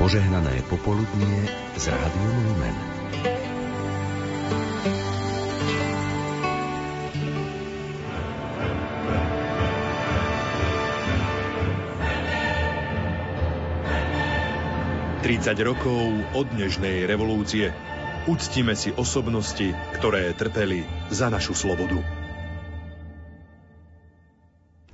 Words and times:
Požehnané 0.00 0.64
popoludnie 0.72 1.36
z 1.76 1.84
Rádiom 1.92 2.36
Lumen. 2.48 2.76
Rokov 15.40 16.08
od 16.36 16.46
dnešnej 16.56 17.04
revolúcie. 17.04 17.72
Uctime 18.24 18.72
si 18.76 18.92
osobnosti, 18.96 19.72
ktoré 19.96 20.32
trpeli 20.32 20.84
za 21.12 21.28
našu 21.28 21.52
slobodu. 21.52 22.19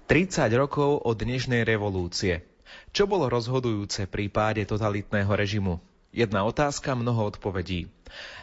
30 0.06 0.54
rokov 0.54 1.02
od 1.02 1.18
dnešnej 1.18 1.66
revolúcie. 1.66 2.46
Čo 2.94 3.10
bolo 3.10 3.26
rozhodujúce 3.26 4.06
pri 4.06 4.30
páde 4.30 4.62
totalitného 4.62 5.34
režimu? 5.34 5.82
Jedna 6.14 6.46
otázka, 6.46 6.94
mnoho 6.94 7.34
odpovedí. 7.34 7.90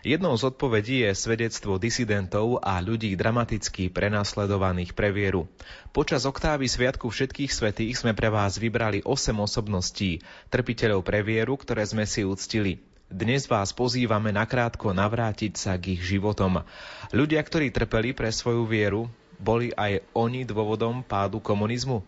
Jednou 0.03 0.35
z 0.35 0.51
odpovedí 0.51 1.07
je 1.07 1.15
svedectvo 1.15 1.79
disidentov 1.79 2.59
a 2.59 2.83
ľudí 2.83 3.15
dramaticky 3.15 3.87
prenasledovaných 3.87 4.91
pre 4.91 5.15
vieru. 5.15 5.47
Počas 5.95 6.27
oktávy 6.27 6.67
Sviatku 6.67 7.07
všetkých 7.07 7.55
svetých 7.55 7.95
sme 7.95 8.11
pre 8.11 8.27
vás 8.27 8.59
vybrali 8.59 8.99
8 8.99 9.31
osobností, 9.39 10.19
trpiteľov 10.51 11.07
pre 11.07 11.23
vieru, 11.23 11.55
ktoré 11.55 11.87
sme 11.87 12.03
si 12.03 12.27
uctili. 12.27 12.83
Dnes 13.07 13.47
vás 13.47 13.71
pozývame 13.71 14.35
nakrátko 14.35 14.91
navrátiť 14.91 15.55
sa 15.55 15.79
k 15.79 15.95
ich 15.95 16.03
životom. 16.03 16.67
Ľudia, 17.15 17.39
ktorí 17.39 17.71
trpeli 17.71 18.11
pre 18.11 18.35
svoju 18.35 18.67
vieru, 18.67 19.07
boli 19.39 19.73
aj 19.73 20.03
oni 20.17 20.43
dôvodom 20.43 21.05
pádu 21.05 21.39
komunizmu? 21.39 22.03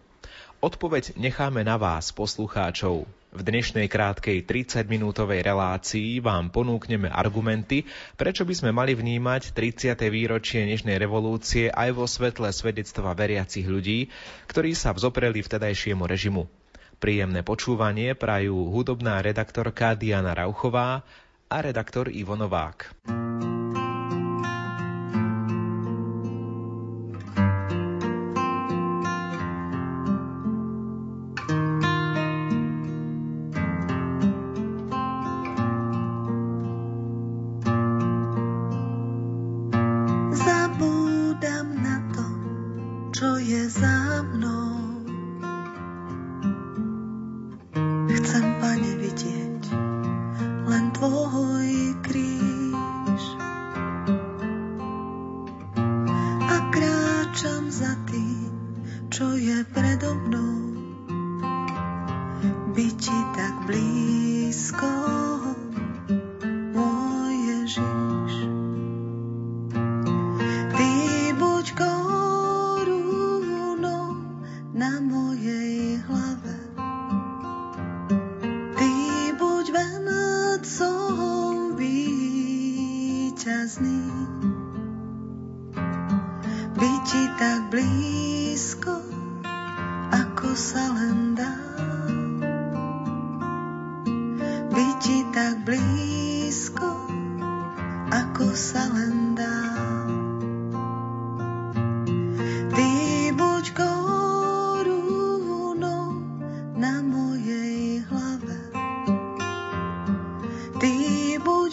Odpoveď 0.65 1.13
necháme 1.19 1.61
na 1.61 1.77
vás, 1.77 2.09
poslucháčov. 2.09 3.05
V 3.35 3.41
dnešnej 3.43 3.91
krátkej 3.91 4.47
30-minútovej 4.47 5.43
relácii 5.43 6.23
vám 6.23 6.47
ponúkneme 6.47 7.11
argumenty, 7.11 7.83
prečo 8.15 8.47
by 8.47 8.55
sme 8.55 8.71
mali 8.71 8.95
vnímať 8.95 9.51
30. 9.51 9.91
výročie 10.07 10.63
dnešnej 10.63 10.95
revolúcie 10.95 11.67
aj 11.67 11.89
vo 11.91 12.07
svetle 12.07 12.47
svedectva 12.55 13.11
veriacich 13.11 13.67
ľudí, 13.67 14.07
ktorí 14.47 14.71
sa 14.71 14.95
vzopreli 14.95 15.43
vtedajšiemu 15.43 16.07
režimu. 16.07 16.47
Príjemné 16.95 17.43
počúvanie 17.43 18.15
prajú 18.15 18.71
hudobná 18.71 19.19
redaktorka 19.19 19.99
Diana 19.99 20.31
Rauchová 20.31 21.03
a 21.51 21.57
redaktor 21.59 22.07
Ivo 22.07 22.39
Novák. 22.39 22.95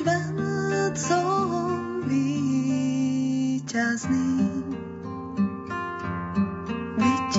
vedcom 0.02 2.02
víťazný. 2.10 4.34
Byť 6.98 7.32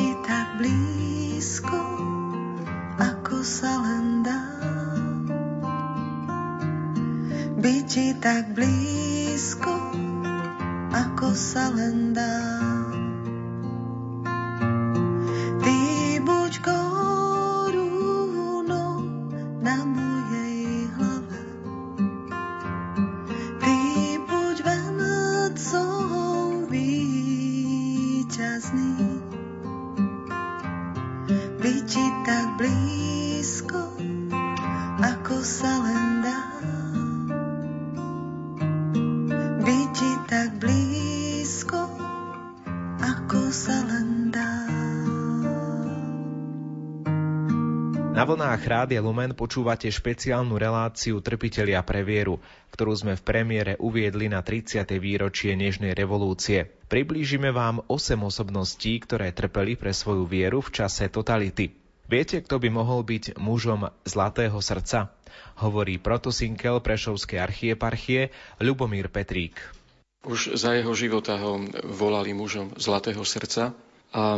ako 2.99 3.43
sa 3.43 3.71
len 3.83 4.23
dá. 4.23 4.39
Tak 8.23 8.55
blízko, 8.55 8.82
Na 48.13 48.29
vlnách 48.29 48.61
Rádia 48.69 49.01
Lumen 49.01 49.33
počúvate 49.33 49.89
špeciálnu 49.89 50.53
reláciu 50.61 51.17
Trpitelia 51.17 51.81
pre 51.81 52.05
vieru, 52.05 52.37
ktorú 52.69 52.93
sme 52.93 53.17
v 53.17 53.25
premiére 53.25 53.73
uviedli 53.81 54.29
na 54.29 54.45
30. 54.45 54.85
výročie 55.01 55.57
Nežnej 55.57 55.97
revolúcie. 55.97 56.69
Priblížime 56.93 57.49
vám 57.49 57.81
8 57.89 58.21
osobností, 58.21 59.01
ktoré 59.01 59.33
trpeli 59.33 59.73
pre 59.73 59.97
svoju 59.97 60.29
vieru 60.29 60.61
v 60.61 60.69
čase 60.69 61.09
totality. 61.09 61.73
Viete, 62.05 62.45
kto 62.45 62.61
by 62.61 62.69
mohol 62.69 63.01
byť 63.01 63.41
mužom 63.41 63.89
zlatého 64.05 64.61
srdca? 64.61 65.09
Hovorí 65.65 65.97
protosinkel 65.97 66.85
Prešovskej 66.85 67.41
archieparchie 67.41 68.29
Ľubomír 68.61 69.09
Petrík. 69.09 69.57
Už 70.29 70.53
za 70.53 70.77
jeho 70.77 70.93
života 70.93 71.41
ho 71.41 71.65
volali 71.89 72.37
mužom 72.37 72.77
zlatého 72.77 73.25
srdca, 73.25 73.73
a 74.13 74.37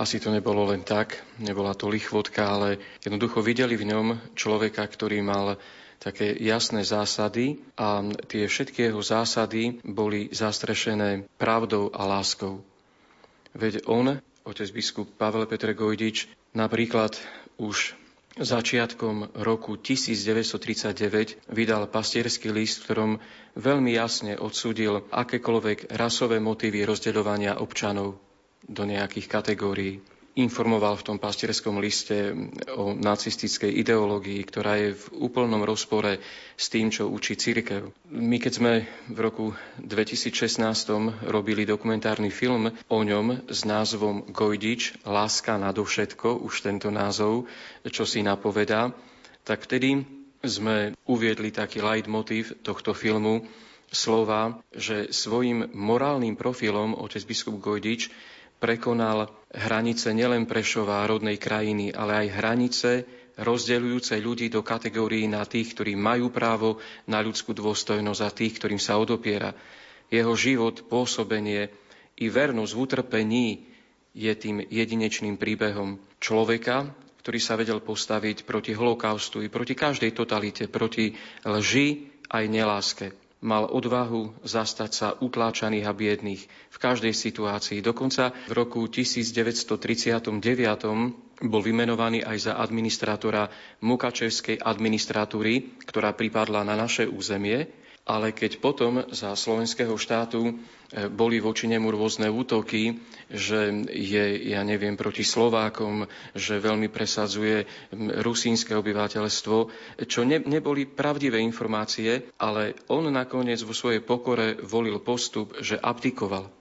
asi 0.00 0.16
to 0.16 0.32
nebolo 0.32 0.72
len 0.72 0.80
tak, 0.80 1.20
nebola 1.36 1.76
to 1.76 1.92
lichvotka, 1.92 2.56
ale 2.56 2.80
jednoducho 3.04 3.44
videli 3.44 3.76
v 3.76 3.92
ňom 3.92 4.06
človeka, 4.32 4.80
ktorý 4.88 5.20
mal 5.20 5.60
také 6.00 6.32
jasné 6.40 6.80
zásady 6.80 7.60
a 7.76 8.00
tie 8.24 8.48
všetky 8.48 8.88
jeho 8.88 9.04
zásady 9.04 9.84
boli 9.84 10.32
zastrešené 10.32 11.28
pravdou 11.36 11.92
a 11.92 12.08
láskou. 12.08 12.64
Veď 13.52 13.84
on, 13.84 14.16
otec 14.48 14.68
biskup 14.72 15.12
Pavel 15.20 15.44
Petr 15.44 15.76
Gojdič, 15.76 16.32
napríklad 16.56 17.20
už 17.60 17.92
začiatkom 18.40 19.36
roku 19.36 19.76
1939 19.76 21.52
vydal 21.52 21.84
pastierský 21.92 22.48
list, 22.48 22.80
v 22.80 22.84
ktorom 22.88 23.12
veľmi 23.60 23.92
jasne 23.92 24.40
odsúdil 24.40 25.04
akékoľvek 25.12 25.92
rasové 25.92 26.40
motívy 26.40 26.88
rozdeľovania 26.88 27.60
občanov 27.60 28.29
do 28.66 28.82
nejakých 28.84 29.26
kategórií. 29.28 30.00
informoval 30.38 30.94
v 30.94 31.06
tom 31.10 31.18
pastierskom 31.18 31.82
liste 31.82 32.32
o 32.70 32.94
nacistickej 32.94 33.82
ideológii, 33.82 34.40
ktorá 34.46 34.78
je 34.78 34.94
v 34.94 35.04
úplnom 35.26 35.60
rozpore 35.66 36.22
s 36.54 36.70
tým, 36.70 36.88
čo 36.88 37.10
učí 37.10 37.34
církev. 37.34 37.90
My 38.14 38.38
keď 38.38 38.52
sme 38.54 38.72
v 39.10 39.18
roku 39.18 39.52
2016 39.82 40.62
robili 41.26 41.66
dokumentárny 41.66 42.30
film 42.30 42.70
o 42.70 42.98
ňom 43.02 43.50
s 43.50 43.66
názvom 43.66 44.30
Gojdič, 44.30 45.02
Láska 45.02 45.58
nadovšetko, 45.58 46.46
už 46.46 46.62
tento 46.62 46.88
názov, 46.94 47.50
čo 47.90 48.06
si 48.06 48.22
napovedá, 48.22 48.94
tak 49.42 49.66
vtedy 49.66 50.06
sme 50.40 50.96
uviedli 51.04 51.52
taký 51.52 51.84
leitmotiv 51.84 52.56
tohto 52.64 52.96
filmu, 52.96 53.44
slova, 53.90 54.62
že 54.70 55.10
svojim 55.10 55.74
morálnym 55.74 56.38
profilom 56.38 56.94
otec 56.94 57.26
biskup 57.26 57.58
Gojdič 57.58 58.08
prekonal 58.60 59.32
hranice 59.50 60.12
nielen 60.12 60.44
Prešova 60.44 61.08
rodnej 61.08 61.40
krajiny, 61.40 61.90
ale 61.90 62.26
aj 62.26 62.36
hranice 62.36 62.90
rozdeľujúce 63.40 64.20
ľudí 64.20 64.52
do 64.52 64.60
kategórií 64.60 65.24
na 65.24 65.48
tých, 65.48 65.72
ktorí 65.72 65.96
majú 65.96 66.28
právo 66.28 66.76
na 67.08 67.24
ľudskú 67.24 67.56
dôstojnosť 67.56 68.20
a 68.20 68.30
tých, 68.30 68.60
ktorým 68.60 68.78
sa 68.78 69.00
odopiera. 69.00 69.56
Jeho 70.12 70.36
život, 70.36 70.84
pôsobenie 70.86 71.72
i 72.20 72.26
vernosť 72.28 72.72
v 72.76 72.80
utrpení 72.84 73.46
je 74.12 74.32
tým 74.36 74.60
jedinečným 74.68 75.40
príbehom 75.40 75.96
človeka, 76.20 76.92
ktorý 77.24 77.38
sa 77.40 77.56
vedel 77.56 77.80
postaviť 77.80 78.44
proti 78.44 78.76
holokaustu 78.76 79.40
i 79.40 79.48
proti 79.48 79.72
každej 79.72 80.12
totalite, 80.12 80.68
proti 80.68 81.16
lži 81.46 82.10
aj 82.28 82.44
neláske. 82.44 83.06
Mal 83.40 83.64
odvahu 83.64 84.44
zastať 84.44 84.90
sa 84.92 85.08
utláčaných 85.16 85.88
a 85.88 85.96
biedných 85.96 86.42
v 86.44 86.76
každej 86.76 87.16
situácii. 87.16 87.80
Dokonca 87.80 88.36
v 88.48 88.52
roku 88.52 88.84
1939 88.84 90.28
bol 91.48 91.62
vymenovaný 91.64 92.20
aj 92.20 92.36
za 92.36 92.52
administrátora 92.60 93.48
Mukačevskej 93.80 94.60
administratúry, 94.60 95.80
ktorá 95.88 96.12
pripadla 96.12 96.68
na 96.68 96.76
naše 96.76 97.08
územie 97.08 97.79
ale 98.10 98.34
keď 98.34 98.58
potom 98.58 99.06
za 99.14 99.38
slovenského 99.38 99.94
štátu 99.94 100.50
e, 100.50 100.52
boli 101.06 101.38
voči 101.38 101.70
nemu 101.70 101.86
rôzne 101.94 102.26
útoky, 102.26 102.98
že 103.30 103.86
je, 103.86 104.50
ja 104.50 104.66
neviem, 104.66 104.98
proti 104.98 105.22
Slovákom, 105.22 106.10
že 106.34 106.58
veľmi 106.58 106.90
presadzuje 106.90 107.70
rusínske 108.26 108.74
obyvateľstvo, 108.74 109.56
čo 110.10 110.20
ne, 110.26 110.42
neboli 110.42 110.90
pravdivé 110.90 111.38
informácie, 111.38 112.34
ale 112.42 112.74
on 112.90 113.06
nakoniec 113.06 113.62
vo 113.62 113.70
svojej 113.70 114.02
pokore 114.02 114.58
volil 114.58 114.98
postup, 114.98 115.54
že 115.62 115.78
abdikoval 115.78 116.59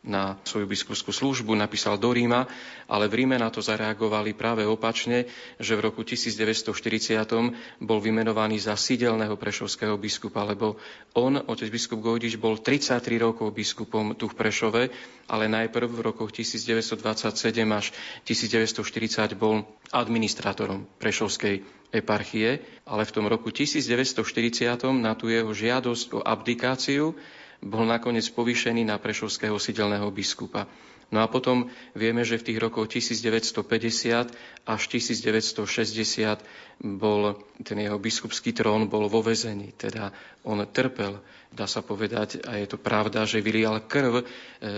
na 0.00 0.40
svoju 0.48 0.64
biskupskú 0.64 1.12
službu, 1.12 1.52
napísal 1.52 2.00
do 2.00 2.08
Ríma, 2.08 2.48
ale 2.88 3.04
v 3.12 3.24
Ríme 3.24 3.36
na 3.36 3.52
to 3.52 3.60
zareagovali 3.60 4.32
práve 4.32 4.64
opačne, 4.64 5.28
že 5.60 5.76
v 5.76 5.92
roku 5.92 6.00
1940 6.00 6.72
bol 7.84 8.00
vymenovaný 8.00 8.56
za 8.64 8.80
sídelného 8.80 9.36
prešovského 9.36 10.00
biskupa, 10.00 10.40
lebo 10.48 10.80
on, 11.12 11.36
otec 11.36 11.68
biskup 11.68 12.00
Gojdiš, 12.00 12.40
bol 12.40 12.56
33 12.56 12.96
rokov 13.20 13.52
biskupom 13.52 14.16
tu 14.16 14.24
v 14.24 14.34
Prešove, 14.40 14.82
ale 15.28 15.44
najprv 15.52 15.88
v 15.92 16.00
rokoch 16.00 16.32
1927 16.32 16.96
až 17.68 17.92
1940 18.24 19.36
bol 19.36 19.68
administrátorom 19.92 20.88
Prešovskej 20.96 21.60
eparchie, 21.92 22.64
ale 22.88 23.02
v 23.04 23.12
tom 23.12 23.28
roku 23.28 23.52
1940 23.52 24.16
na 24.96 25.12
tú 25.12 25.28
jeho 25.28 25.52
žiadosť 25.52 26.06
o 26.16 26.24
abdikáciu 26.24 27.12
bol 27.60 27.84
nakoniec 27.84 28.24
povýšený 28.32 28.88
na 28.88 28.96
prešovského 28.96 29.56
sidelného 29.60 30.08
biskupa. 30.08 30.64
No 31.10 31.20
a 31.20 31.26
potom 31.26 31.66
vieme, 31.98 32.22
že 32.22 32.38
v 32.38 32.46
tých 32.52 32.58
rokoch 32.62 32.86
1950 32.86 34.30
až 34.62 34.82
1960 34.86 35.66
bol 36.80 37.34
ten 37.66 37.78
jeho 37.82 37.98
biskupský 37.98 38.54
trón 38.54 38.86
bol 38.86 39.10
vo 39.10 39.20
vezení, 39.20 39.74
teda 39.74 40.14
on 40.46 40.62
trpel 40.70 41.18
dá 41.50 41.66
sa 41.66 41.82
povedať, 41.82 42.46
a 42.46 42.62
je 42.62 42.70
to 42.70 42.78
pravda, 42.78 43.26
že 43.26 43.42
vylial 43.42 43.82
krv 43.82 44.22
e, 44.22 44.24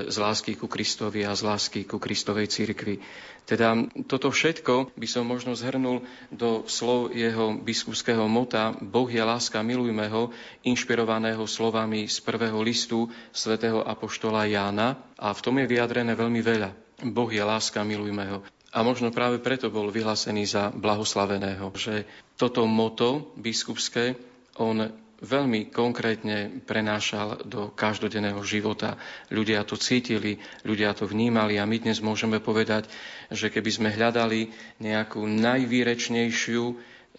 z 0.09 0.17
lásky 0.17 0.57
ku 0.57 0.65
Kristovi 0.65 1.21
a 1.29 1.37
z 1.37 1.45
lásky 1.45 1.85
ku 1.85 2.01
Kristovej 2.01 2.49
cirkvi. 2.49 2.97
Teda 3.45 3.77
toto 4.09 4.33
všetko 4.33 4.97
by 4.97 5.07
som 5.07 5.29
možno 5.29 5.53
zhrnul 5.53 6.01
do 6.33 6.65
slov 6.65 7.13
jeho 7.13 7.61
biskupského 7.61 8.25
mota 8.25 8.73
Boh 8.81 9.11
je 9.11 9.21
láska, 9.21 9.61
milujme 9.61 10.09
ho, 10.09 10.33
inšpirovaného 10.65 11.45
slovami 11.45 12.09
z 12.09 12.25
prvého 12.25 12.57
listu 12.65 13.13
svätého 13.37 13.85
Apoštola 13.85 14.49
Jána 14.49 14.97
a 15.21 15.37
v 15.37 15.43
tom 15.45 15.61
je 15.61 15.69
vyjadrené 15.69 16.17
veľmi 16.17 16.41
veľa. 16.41 16.71
Boh 17.13 17.29
je 17.29 17.43
láska, 17.43 17.85
milujme 17.85 18.25
ho. 18.33 18.39
A 18.73 18.81
možno 18.81 19.13
práve 19.13 19.37
preto 19.37 19.69
bol 19.69 19.93
vyhlásený 19.93 20.49
za 20.49 20.73
blahoslaveného, 20.73 21.69
že 21.77 22.09
toto 22.41 22.65
moto 22.65 23.37
biskupské 23.37 24.17
on 24.57 25.02
veľmi 25.23 25.71
konkrétne 25.71 26.67
prenášal 26.67 27.47
do 27.47 27.71
každodenného 27.71 28.43
života. 28.43 28.99
Ľudia 29.31 29.63
to 29.63 29.79
cítili, 29.79 30.43
ľudia 30.67 30.93
to 30.99 31.07
vnímali 31.07 31.57
a 31.57 31.65
my 31.65 31.79
dnes 31.79 32.03
môžeme 32.03 32.43
povedať, 32.43 32.91
že 33.31 33.49
keby 33.49 33.71
sme 33.71 33.89
hľadali 33.95 34.51
nejakú 34.83 35.23
najvýrečnejšiu 35.23 36.65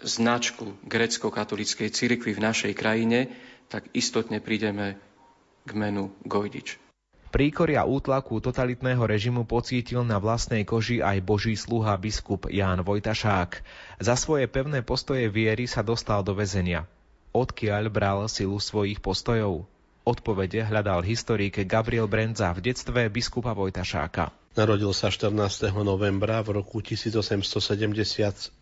značku 0.04 0.76
grecko-katolíckej 0.84 1.90
cirkvi 1.90 2.36
v 2.36 2.44
našej 2.44 2.74
krajine, 2.76 3.32
tak 3.72 3.88
istotne 3.96 4.44
prídeme 4.44 5.00
k 5.64 5.72
menu 5.72 6.12
Gojdič. 6.28 6.84
Príkoria 7.34 7.82
útlaku 7.82 8.38
totalitného 8.38 9.10
režimu 9.10 9.50
pocítil 9.50 10.06
na 10.06 10.22
vlastnej 10.22 10.62
koži 10.70 11.02
aj 11.02 11.18
boží 11.26 11.58
sluha 11.58 11.98
biskup 11.98 12.46
Ján 12.46 12.86
Vojtašák. 12.86 13.52
Za 13.98 14.14
svoje 14.14 14.46
pevné 14.46 14.86
postoje 14.86 15.26
viery 15.34 15.66
sa 15.66 15.82
dostal 15.82 16.22
do 16.22 16.38
väzenia. 16.38 16.86
Odkiaľ 17.34 17.90
bral 17.90 18.30
silu 18.30 18.62
svojich 18.62 19.02
postojov? 19.02 19.66
Odpovede 20.06 20.70
hľadal 20.70 21.02
historik 21.02 21.58
Gabriel 21.66 22.06
Brenza 22.06 22.54
v 22.54 22.70
detstve 22.70 23.10
biskupa 23.10 23.58
Vojtašáka. 23.58 24.30
Narodil 24.54 24.94
sa 24.94 25.10
14. 25.10 25.34
novembra 25.82 26.46
v 26.46 26.62
roku 26.62 26.78
1877 26.86 28.54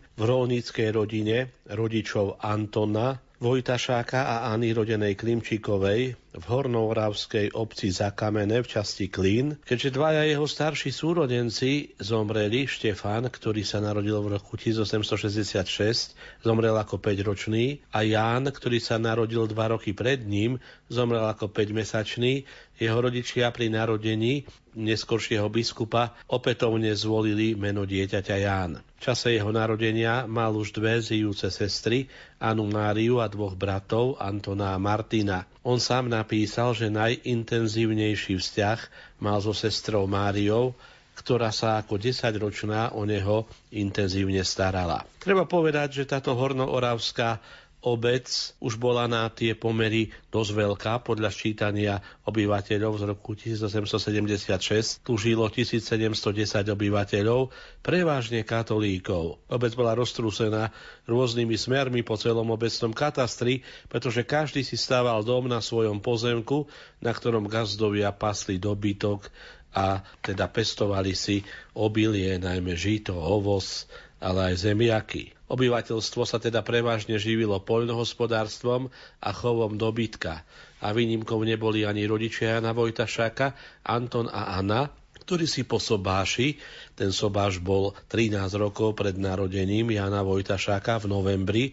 v 0.00 0.22
rolníckej 0.24 0.88
rodine 0.88 1.52
rodičov 1.68 2.40
Antona 2.40 3.20
Vojtašáka 3.38 4.18
a 4.18 4.36
Ani 4.50 4.74
rodenej 4.74 5.14
Klimčíkovej 5.14 6.18
v 6.18 6.44
hornourávskej 6.50 7.54
obci 7.54 7.94
Zakamene 7.94 8.58
v 8.58 8.66
časti 8.66 9.06
Klín, 9.06 9.54
keďže 9.62 9.94
dvaja 9.94 10.26
jeho 10.26 10.42
starší 10.42 10.90
súrodenci 10.90 11.94
zomreli, 12.02 12.66
Štefan, 12.66 13.30
ktorý 13.30 13.62
sa 13.62 13.78
narodil 13.78 14.18
v 14.26 14.34
roku 14.34 14.58
1866, 14.58 16.18
zomrel 16.42 16.74
ako 16.74 16.98
5-ročný 16.98 17.78
a 17.94 18.02
Ján, 18.02 18.50
ktorý 18.50 18.82
sa 18.82 18.98
narodil 18.98 19.46
dva 19.46 19.70
roky 19.70 19.94
pred 19.94 20.18
ním, 20.26 20.58
zomrel 20.90 21.22
ako 21.22 21.54
5-mesačný, 21.54 22.42
jeho 22.74 22.98
rodičia 22.98 23.54
pri 23.54 23.70
narodení 23.70 24.50
neskoršieho 24.78 25.50
biskupa 25.50 26.14
opätovne 26.30 26.94
zvolili 26.94 27.58
meno 27.58 27.82
dieťaťa 27.82 28.36
Ján. 28.38 28.78
V 28.78 29.00
čase 29.02 29.34
jeho 29.34 29.50
narodenia 29.50 30.30
mal 30.30 30.54
už 30.54 30.74
dve 30.74 31.02
zijúce 31.02 31.50
sestry, 31.50 32.06
Anu 32.38 32.70
Máriu 32.70 33.18
a 33.18 33.26
dvoch 33.26 33.58
bratov, 33.58 34.18
Antona 34.22 34.74
a 34.74 34.78
Martina. 34.78 35.46
On 35.66 35.82
sám 35.82 36.06
napísal, 36.10 36.74
že 36.78 36.94
najintenzívnejší 36.94 38.38
vzťah 38.38 38.78
mal 39.18 39.42
so 39.42 39.50
sestrou 39.50 40.06
Máriou, 40.06 40.74
ktorá 41.18 41.50
sa 41.50 41.82
ako 41.82 41.98
desaťročná 41.98 42.94
o 42.94 43.02
neho 43.02 43.50
intenzívne 43.74 44.46
starala. 44.46 45.02
Treba 45.18 45.50
povedať, 45.50 46.02
že 46.02 46.04
táto 46.06 46.38
hornooravská 46.38 47.42
obec 47.82 48.26
už 48.58 48.74
bola 48.74 49.06
na 49.06 49.30
tie 49.30 49.54
pomery 49.54 50.10
dosť 50.34 50.50
veľká. 50.54 50.92
Podľa 51.06 51.30
ščítania 51.30 52.02
obyvateľov 52.26 52.92
z 52.98 53.02
roku 53.06 53.38
1876 53.38 55.06
tu 55.06 55.14
žilo 55.14 55.46
1710 55.46 56.74
obyvateľov, 56.74 57.54
prevažne 57.80 58.42
katolíkov. 58.42 59.38
Obec 59.46 59.72
bola 59.78 59.94
roztrúsená 59.94 60.74
rôznymi 61.06 61.54
smermi 61.54 62.00
po 62.02 62.18
celom 62.18 62.50
obecnom 62.50 62.90
katastri, 62.90 63.62
pretože 63.86 64.26
každý 64.26 64.66
si 64.66 64.74
stával 64.74 65.22
dom 65.22 65.46
na 65.46 65.62
svojom 65.62 66.02
pozemku, 66.02 66.66
na 66.98 67.14
ktorom 67.14 67.46
gazdovia 67.46 68.10
pasli 68.10 68.58
dobytok 68.58 69.30
a 69.76 70.00
teda 70.24 70.48
pestovali 70.48 71.12
si 71.12 71.44
obilie, 71.76 72.40
najmä 72.40 72.72
žito, 72.72 73.14
ovoz, 73.14 73.84
ale 74.18 74.52
aj 74.52 74.68
zemiaky. 74.68 75.34
Obyvateľstvo 75.48 76.22
sa 76.28 76.36
teda 76.36 76.60
prevažne 76.60 77.16
živilo 77.16 77.56
poľnohospodárstvom 77.62 78.92
a 79.24 79.30
chovom 79.32 79.80
dobytka 79.80 80.44
a 80.78 80.86
výnimkou 80.92 81.40
neboli 81.42 81.88
ani 81.88 82.04
rodičia 82.04 82.58
Jana 82.58 82.76
Vojtašáka, 82.76 83.56
Anton 83.86 84.28
a 84.28 84.60
Anna, 84.60 84.92
ktorý 85.28 85.44
si 85.44 85.64
po 85.64 85.76
sobáši, 85.76 86.56
ten 86.96 87.12
sobáš 87.12 87.60
bol 87.60 87.92
13 88.08 88.48
rokov 88.56 88.96
pred 88.96 89.16
narodením 89.16 89.92
Jana 89.92 90.24
Vojtašáka 90.24 91.04
v 91.04 91.06
novembri 91.10 91.64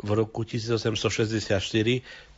v 0.00 0.10
roku 0.16 0.48
1864 0.48 1.60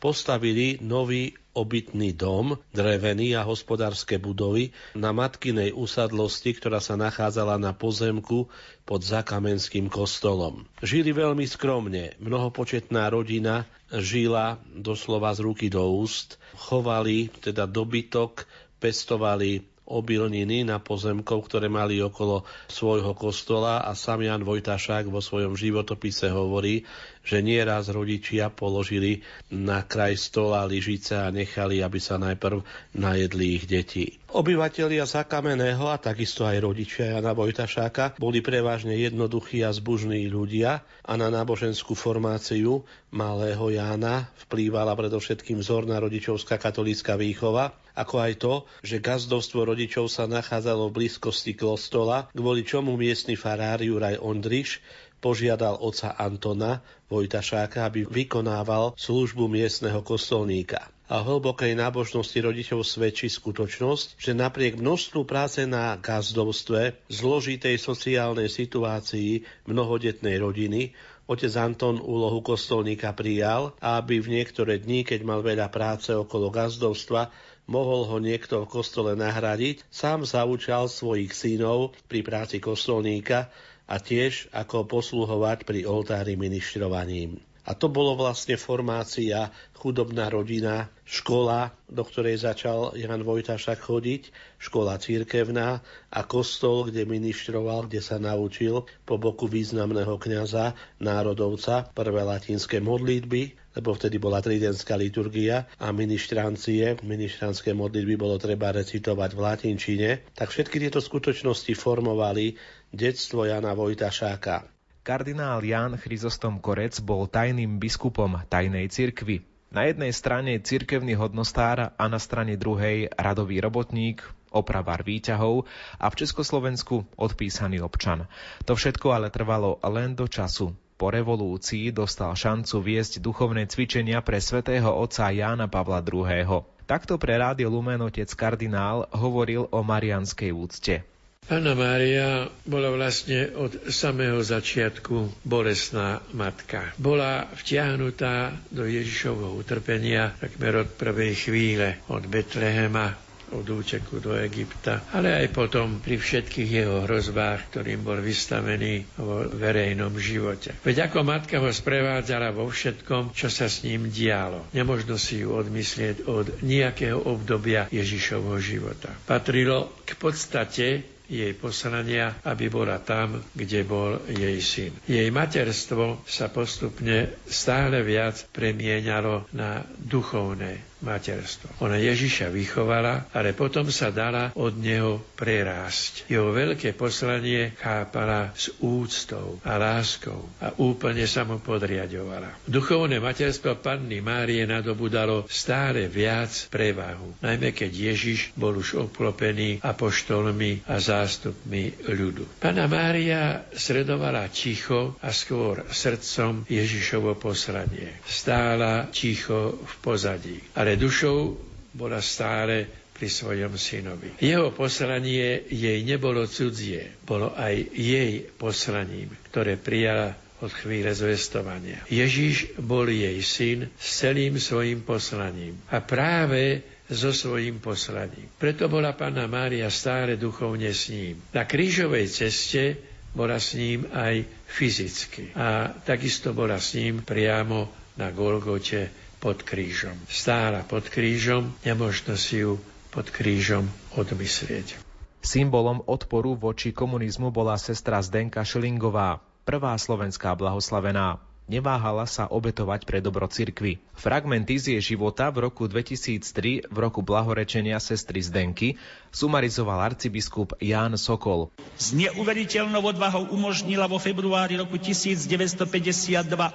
postavili 0.03 0.83
nový 0.83 1.35
obytný 1.53 2.17
dom, 2.17 2.57
drevený 2.73 3.37
a 3.37 3.45
hospodárske 3.45 4.17
budovy 4.17 4.73
na 4.97 5.13
matkinej 5.13 5.77
usadlosti, 5.77 6.57
ktorá 6.57 6.81
sa 6.81 6.97
nachádzala 6.97 7.61
na 7.61 7.77
pozemku 7.77 8.49
pod 8.89 9.01
Zakamenským 9.05 9.93
kostolom. 9.93 10.65
Žili 10.81 11.13
veľmi 11.13 11.45
skromne, 11.45 12.17
mnohopočetná 12.19 13.07
rodina 13.13 13.69
žila 13.93 14.57
doslova 14.73 15.37
z 15.37 15.45
ruky 15.45 15.67
do 15.69 15.85
úst, 15.93 16.41
chovali 16.57 17.29
teda 17.45 17.69
dobytok, 17.69 18.49
pestovali 18.81 19.73
obilniny 19.93 20.65
na 20.65 20.81
pozemkov, 20.81 21.51
ktoré 21.51 21.69
mali 21.69 22.01
okolo 22.01 22.49
svojho 22.71 23.13
kostola 23.13 23.85
a 23.85 23.93
sam 23.93 24.25
Jan 24.25 24.47
Vojtašák 24.47 25.11
vo 25.13 25.21
svojom 25.21 25.53
životopise 25.53 26.33
hovorí, 26.33 26.89
že 27.23 27.39
nieraz 27.41 27.89
rodičia 27.89 28.51
položili 28.51 29.23
na 29.51 29.87
kraj 29.87 30.19
stola 30.19 30.67
lyžice 30.67 31.15
a 31.15 31.31
nechali, 31.31 31.79
aby 31.83 31.99
sa 32.03 32.19
najprv 32.19 32.63
najedli 32.99 33.47
ich 33.63 33.65
deti. 33.71 34.19
Obyvatelia 34.33 35.05
Zakameného 35.05 35.93
a 35.93 36.01
takisto 36.01 36.49
aj 36.49 36.59
rodičia 36.65 37.15
Jana 37.15 37.37
Vojtašáka 37.37 38.17
boli 38.17 38.41
prevažne 38.41 38.97
jednoduchí 38.97 39.61
a 39.61 39.71
zbužní 39.71 40.25
ľudia 40.33 40.81
a 41.05 41.13
na 41.21 41.29
náboženskú 41.29 41.93
formáciu 41.93 42.81
malého 43.13 43.67
Jána 43.69 44.33
vplývala 44.49 44.97
predovšetkým 44.97 45.61
vzorná 45.61 46.01
rodičovská 46.01 46.57
katolícka 46.57 47.15
výchova, 47.21 47.77
ako 47.93 48.17
aj 48.25 48.33
to, 48.41 48.55
že 48.81 49.05
gazdovstvo 49.05 49.69
rodičov 49.69 50.09
sa 50.09 50.25
nachádzalo 50.25 50.89
v 50.89 51.05
blízkosti 51.05 51.53
kostola, 51.53 52.33
kvôli 52.33 52.65
čomu 52.65 52.97
miestny 52.97 53.37
farár 53.37 53.85
Juraj 53.85 54.17
Ondriš 54.17 54.81
požiadal 55.23 55.79
oca 55.79 56.19
Antona 56.19 56.83
Vojtašáka, 57.07 57.87
aby 57.87 58.03
vykonával 58.05 58.99
službu 58.99 59.47
miestneho 59.47 60.03
kostolníka. 60.03 60.91
A 61.13 61.21
hlbokej 61.21 61.77
nábožnosti 61.77 62.41
rodičov 62.41 62.89
svedčí 62.89 63.29
skutočnosť, 63.29 64.17
že 64.17 64.33
napriek 64.33 64.81
množstvu 64.81 65.29
práce 65.29 65.63
na 65.69 65.95
gazdovstve, 66.01 66.99
zložitej 67.13 67.77
sociálnej 67.77 68.49
situácii 68.49 69.45
mnohodetnej 69.69 70.41
rodiny, 70.41 70.97
otec 71.29 71.53
Anton 71.55 72.01
úlohu 72.01 72.41
kostolníka 72.41 73.13
prijal 73.13 73.77
aby 73.79 74.25
v 74.25 74.41
niektoré 74.41 74.81
dní, 74.81 75.05
keď 75.05 75.21
mal 75.23 75.45
veľa 75.45 75.69
práce 75.69 76.17
okolo 76.17 76.49
gazdovstva, 76.49 77.29
mohol 77.71 78.09
ho 78.09 78.19
niekto 78.19 78.65
v 78.65 78.73
kostole 78.73 79.13
nahradiť, 79.15 79.87
sám 79.93 80.27
zaučal 80.27 80.91
svojich 80.91 81.31
synov 81.31 81.95
pri 82.11 82.25
práci 82.27 82.59
kostolníka 82.59 83.53
a 83.93 84.01
tiež 84.01 84.49
ako 84.57 84.89
posluhovať 84.89 85.69
pri 85.69 85.85
oltári 85.85 86.33
ministrovaním. 86.41 87.37
A 87.63 87.79
to 87.79 87.87
bolo 87.87 88.19
vlastne 88.19 88.59
formácia 88.59 89.55
chudobná 89.79 90.27
rodina, 90.27 90.91
škola, 91.07 91.71
do 91.87 92.03
ktorej 92.03 92.43
začal 92.43 92.99
Jan 92.99 93.23
Vojtašak 93.23 93.79
chodiť, 93.87 94.35
škola 94.59 94.99
církevná 94.99 95.79
a 96.11 96.21
kostol, 96.27 96.91
kde 96.91 97.07
ministroval, 97.07 97.87
kde 97.87 98.03
sa 98.03 98.19
naučil 98.19 98.83
po 99.07 99.15
boku 99.15 99.47
významného 99.47 100.19
kňaza, 100.19 100.75
národovca, 100.99 101.87
prvé 101.95 102.27
latinské 102.27 102.83
modlitby, 102.83 103.55
lebo 103.79 103.95
vtedy 103.95 104.19
bola 104.19 104.43
tridenská 104.43 104.99
liturgia 104.99 105.71
a 105.79 105.95
ministrancie, 105.95 106.99
ministranské 107.07 107.79
modlitby 107.79 108.19
bolo 108.19 108.43
treba 108.43 108.75
recitovať 108.75 109.31
v 109.39 109.41
latinčine, 109.41 110.11
tak 110.35 110.51
všetky 110.51 110.83
tieto 110.83 110.99
skutočnosti 110.99 111.73
formovali 111.79 112.59
detstvo 112.93 113.49
Jana 113.49 113.73
Vojtašáka. 113.73 114.69
Kardinál 115.03 115.65
Jan 115.65 115.97
Chryzostom 115.97 116.61
Korec 116.61 117.01
bol 117.01 117.27
tajným 117.27 117.81
biskupom 117.81 118.39
tajnej 118.47 118.87
cirkvy. 118.87 119.43
Na 119.73 119.89
jednej 119.89 120.13
strane 120.13 120.61
cirkevný 120.61 121.17
hodnostár 121.17 121.97
a 121.97 122.05
na 122.07 122.21
strane 122.21 122.61
druhej 122.61 123.09
radový 123.17 123.65
robotník, 123.65 124.21
opravar 124.53 125.01
výťahov 125.01 125.65
a 125.97 126.07
v 126.13 126.19
Československu 126.23 127.09
odpísaný 127.17 127.81
občan. 127.81 128.29
To 128.69 128.77
všetko 128.77 129.17
ale 129.17 129.33
trvalo 129.33 129.81
len 129.81 130.13
do 130.13 130.29
času. 130.29 130.77
Po 131.01 131.09
revolúcii 131.09 131.91
dostal 131.91 132.37
šancu 132.37 132.79
viesť 132.79 133.19
duchovné 133.25 133.67
cvičenia 133.67 134.21
pre 134.21 134.39
svätého 134.39 134.93
otca 134.93 135.33
Jána 135.33 135.67
Pavla 135.67 136.05
II. 136.05 136.69
Takto 136.85 137.17
pre 137.17 137.41
Rádio 137.41 137.73
Lumen 137.73 138.05
otec 138.05 138.29
kardinál 138.37 139.09
hovoril 139.17 139.67
o 139.73 139.81
marianskej 139.81 140.53
úcte. 140.53 141.12
Pána 141.53 141.77
Mária 141.77 142.49
bola 142.65 142.89
vlastne 142.89 143.53
od 143.53 143.93
samého 143.93 144.41
začiatku 144.41 145.45
bolesná 145.45 146.25
matka. 146.33 146.97
Bola 146.97 147.45
vtiahnutá 147.53 148.57
do 148.73 148.89
Ježišovho 148.89 149.61
utrpenia 149.61 150.33
takmer 150.41 150.81
od 150.81 150.89
prvej 150.97 151.37
chvíle, 151.37 152.01
od 152.09 152.25
Betlehema 152.25 153.13
od 153.53 153.69
úteku 153.69 154.17
do 154.17 154.33
Egypta, 154.33 155.05
ale 155.13 155.37
aj 155.45 155.53
potom 155.53 156.01
pri 156.01 156.17
všetkých 156.17 156.71
jeho 156.73 157.05
hrozbách, 157.05 157.69
ktorým 157.69 158.01
bol 158.01 158.17
vystavený 158.17 159.05
vo 159.21 159.45
verejnom 159.45 160.17
živote. 160.17 160.73
Veď 160.81 161.13
ako 161.13 161.21
matka 161.21 161.61
ho 161.61 161.69
sprevádzala 161.69 162.49
vo 162.57 162.65
všetkom, 162.65 163.37
čo 163.37 163.53
sa 163.53 163.69
s 163.69 163.85
ním 163.85 164.09
dialo. 164.09 164.73
Nemožno 164.73 165.21
si 165.21 165.45
ju 165.45 165.53
odmyslieť 165.53 166.25
od 166.25 166.65
nejakého 166.65 167.29
obdobia 167.29 167.93
Ježišovho 167.93 168.57
života. 168.57 169.13
Patrilo 169.29 169.93
k 170.09 170.17
podstate 170.17 171.13
jej 171.33 171.57
poslania, 171.57 172.37
aby 172.45 172.69
bola 172.69 173.01
tam, 173.01 173.41
kde 173.57 173.81
bol 173.89 174.21
jej 174.29 174.61
syn. 174.61 174.93
Jej 175.09 175.33
materstvo 175.33 176.21
sa 176.29 176.53
postupne 176.53 177.41
stále 177.49 178.05
viac 178.05 178.45
premieňalo 178.53 179.49
na 179.57 179.81
duchovné 179.97 180.92
materstvo. 181.03 181.83
Ona 181.83 181.99
Ježiša 181.99 182.49
vychovala, 182.49 183.31
ale 183.35 183.53
potom 183.53 183.91
sa 183.91 184.09
dala 184.09 184.55
od 184.55 184.79
neho 184.79 185.21
prerásť. 185.37 186.31
Jeho 186.31 186.55
veľké 186.55 186.95
poslanie 186.95 187.75
chápala 187.77 188.55
s 188.55 188.71
úctou 188.79 189.59
a 189.67 189.77
láskou 189.77 190.49
a 190.63 190.73
úplne 190.79 191.27
sa 191.27 191.43
mu 191.43 191.59
podriadovala. 191.59 192.63
Duchovné 192.67 193.19
materstvo 193.19 193.79
Panny 193.79 194.23
Márie 194.23 194.65
nadobudalo 194.65 195.45
stále 195.51 196.07
viac 196.07 196.71
prevahu, 196.71 197.43
najmä 197.43 197.75
keď 197.75 198.15
Ježiš 198.15 198.55
bol 198.55 198.79
už 198.79 198.99
obklopený 198.99 199.83
apoštolmi 199.83 200.87
a 200.87 201.03
zástupmi 201.03 202.07
ľudu. 202.07 202.63
Pana 202.63 202.87
Mária 202.87 203.67
sredovala 203.75 204.47
ticho 204.49 205.19
a 205.19 205.35
skôr 205.35 205.83
srdcom 205.91 206.65
Ježišovo 206.71 207.35
poslanie. 207.37 208.23
Stála 208.23 209.11
ticho 209.11 209.83
v 209.83 209.95
pozadí, 209.99 210.59
ale 210.79 210.92
ale 210.93 211.01
dušou 211.01 211.57
bola 211.97 212.21
stále 212.21 212.85
pri 213.17 213.25
svojom 213.25 213.81
synovi. 213.81 214.37
Jeho 214.45 214.77
poslanie 214.77 215.65
jej 215.73 216.05
nebolo 216.05 216.45
cudzie, 216.45 217.17
bolo 217.25 217.57
aj 217.57 217.97
jej 217.97 218.45
poslaním, 218.61 219.33
ktoré 219.49 219.81
prijala 219.81 220.37
od 220.61 220.69
chvíle 220.69 221.17
zvestovania. 221.17 222.05
Ježiš 222.13 222.77
bol 222.77 223.09
jej 223.09 223.41
syn 223.41 223.89
s 223.97 224.21
celým 224.21 224.61
svojim 224.61 225.01
poslaním 225.01 225.81
a 225.89 226.05
práve 226.05 226.85
so 227.09 227.33
svojím 227.33 227.81
poslaním. 227.81 228.53
Preto 228.61 228.85
bola 228.93 229.17
Panna 229.17 229.49
Mária 229.49 229.89
stále 229.89 230.37
duchovne 230.37 230.93
s 230.93 231.09
ním. 231.09 231.41
Na 231.57 231.65
krížovej 231.65 232.29
ceste 232.29 233.01
bola 233.33 233.57
s 233.57 233.81
ním 233.81 234.13
aj 234.13 234.45
fyzicky. 234.69 235.57
A 235.57 235.89
takisto 236.05 236.53
bola 236.53 236.77
s 236.77 237.01
ním 237.01 237.25
priamo 237.25 237.89
na 238.21 238.29
Golgote 238.29 239.22
pod 239.43 239.67
krížom. 239.67 240.15
Stála 240.31 240.87
pod 240.87 241.11
krížom, 241.11 241.75
nemožno 241.83 242.39
si 242.39 242.63
ju 242.63 242.79
pod 243.11 243.27
krížom 243.35 243.91
odmyslieť. 244.15 245.03
Symbolom 245.43 246.07
odporu 246.07 246.55
voči 246.55 246.95
komunizmu 246.95 247.51
bola 247.51 247.75
sestra 247.75 248.23
Zdenka 248.23 248.63
Šelingová, 248.63 249.43
prvá 249.67 249.99
slovenská 249.99 250.55
blahoslavená 250.55 251.43
neváhala 251.71 252.27
sa 252.27 252.51
obetovať 252.51 253.07
pre 253.07 253.23
dobro 253.23 253.47
cirkvy. 253.47 254.03
Fragmenty 254.19 254.79
z 254.79 254.85
jej 254.97 255.15
života 255.15 255.49
v 255.49 255.71
roku 255.71 255.87
2003, 255.87 256.91
v 256.91 256.97
roku 256.99 257.23
blahorečenia 257.23 257.99
sestry 258.03 258.43
Zdenky, 258.43 258.99
sumarizoval 259.31 260.13
arcibiskup 260.13 260.75
Ján 260.83 261.15
Sokol. 261.19 261.71
S 261.97 262.13
neuveriteľnou 262.13 263.03
odvahou 263.03 263.49
umožnila 263.55 264.11
vo 264.11 264.19
februári 264.19 264.79
roku 264.79 264.99
1952 264.99 265.87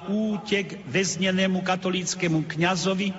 útek 0.08 0.82
väznenému 0.88 1.62
katolíckému 1.62 2.48
kňazovi, 2.48 3.12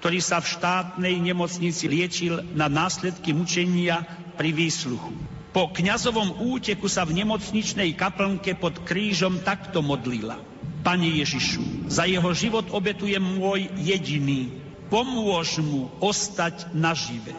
ktorý 0.00 0.18
sa 0.18 0.42
v 0.42 0.50
štátnej 0.58 1.14
nemocnici 1.22 1.86
liečil 1.86 2.42
na 2.58 2.66
následky 2.66 3.30
mučenia 3.30 4.02
pri 4.34 4.50
výsluchu. 4.50 5.14
Po 5.52 5.68
kňazovom 5.68 6.48
úteku 6.48 6.88
sa 6.88 7.04
v 7.04 7.22
nemocničnej 7.22 7.92
kaplnke 7.92 8.56
pod 8.56 8.80
krížom 8.88 9.44
takto 9.44 9.84
modlila– 9.84 10.40
Pane 10.82 11.22
Ježišu, 11.22 11.86
za 11.86 12.10
jeho 12.10 12.34
život 12.34 12.66
obetujem 12.74 13.22
môj 13.22 13.70
jediný. 13.78 14.50
Pomôž 14.90 15.62
mu 15.62 15.86
ostať 16.02 16.74
nažive. 16.74 17.32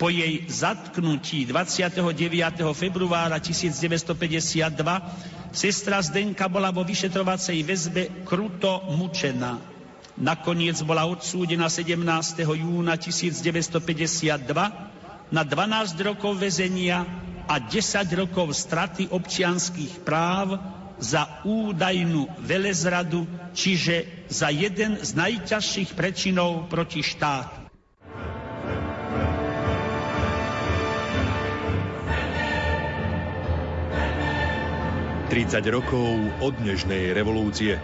Po 0.00 0.08
jej 0.08 0.48
zatknutí 0.48 1.44
29. 1.44 2.00
februára 2.72 3.36
1952 3.38 5.52
sestra 5.52 6.00
Zdenka 6.00 6.48
bola 6.48 6.72
vo 6.72 6.80
vyšetrovacej 6.86 7.58
väzbe 7.66 8.24
kruto 8.24 8.88
mučená. 8.94 9.58
Nakoniec 10.18 10.82
bola 10.82 11.06
odsúdená 11.06 11.70
17. 11.70 12.42
júna 12.42 12.98
1952 12.98 14.98
na 15.28 15.44
12 15.44 15.92
rokov 16.02 16.40
väzenia 16.40 17.04
a 17.46 17.60
10 17.62 18.18
rokov 18.18 18.50
straty 18.56 19.12
občianských 19.12 20.02
práv 20.02 20.58
za 20.98 21.42
údajnú 21.46 22.26
velezradu, 22.42 23.26
čiže 23.54 24.26
za 24.26 24.50
jeden 24.50 24.98
z 24.98 25.10
najťažších 25.14 25.94
prečinov 25.94 26.66
proti 26.66 27.02
štátu. 27.02 27.68
30 35.28 35.60
rokov 35.68 36.16
od 36.40 36.56
dnešnej 36.56 37.12
revolúcie. 37.12 37.76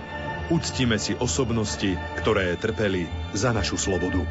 Uctime 0.48 0.96
si 0.96 1.12
osobnosti, 1.12 1.92
ktoré 2.24 2.56
trpeli 2.56 3.04
za 3.36 3.52
našu 3.52 3.76
slobodu. 3.76 4.24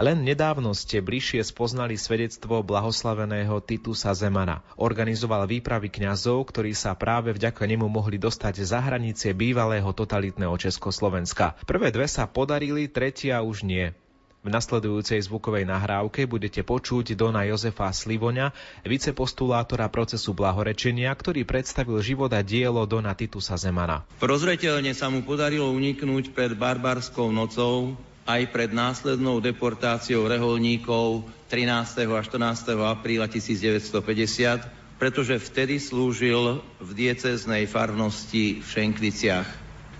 Len 0.00 0.24
nedávno 0.24 0.72
ste 0.72 1.04
bližšie 1.04 1.44
spoznali 1.44 2.00
svedectvo 2.00 2.64
blahoslaveného 2.64 3.60
Titusa 3.60 4.16
Zemana. 4.16 4.64
Organizoval 4.80 5.44
výpravy 5.44 5.92
kňazov, 5.92 6.48
ktorí 6.48 6.72
sa 6.72 6.96
práve 6.96 7.36
vďaka 7.36 7.68
nemu 7.68 7.84
mohli 7.84 8.16
dostať 8.16 8.64
za 8.64 8.80
hranice 8.80 9.36
bývalého 9.36 9.92
totalitného 9.92 10.56
Československa. 10.56 11.52
Prvé 11.68 11.92
dve 11.92 12.08
sa 12.08 12.24
podarili, 12.24 12.88
tretia 12.88 13.44
už 13.44 13.60
nie. 13.60 13.92
V 14.40 14.48
nasledujúcej 14.48 15.20
zvukovej 15.20 15.68
nahrávke 15.68 16.24
budete 16.24 16.64
počuť 16.64 17.12
Dona 17.12 17.44
Jozefa 17.44 17.92
Slivoňa, 17.92 18.56
vicepostulátora 18.88 19.92
procesu 19.92 20.32
blahorečenia, 20.32 21.12
ktorý 21.12 21.44
predstavil 21.44 22.00
život 22.00 22.32
a 22.32 22.40
dielo 22.40 22.88
Dona 22.88 23.12
Titusa 23.12 23.60
Zemana. 23.60 24.08
Prozreteľne 24.16 24.96
sa 24.96 25.12
mu 25.12 25.20
podarilo 25.20 25.68
uniknúť 25.68 26.32
pred 26.32 26.56
barbarskou 26.56 27.28
nocou 27.28 28.00
aj 28.36 28.54
pred 28.54 28.70
následnou 28.70 29.42
deportáciou 29.42 30.30
reholníkov 30.30 31.26
13. 31.50 32.06
a 32.06 32.20
14. 32.22 32.78
apríla 32.78 33.26
1950, 33.26 35.00
pretože 35.02 35.34
vtedy 35.40 35.82
slúžil 35.82 36.62
v 36.78 36.90
dieceznej 36.94 37.66
farnosti 37.66 38.62
v 38.62 38.66
Šenkviciach. 38.66 39.48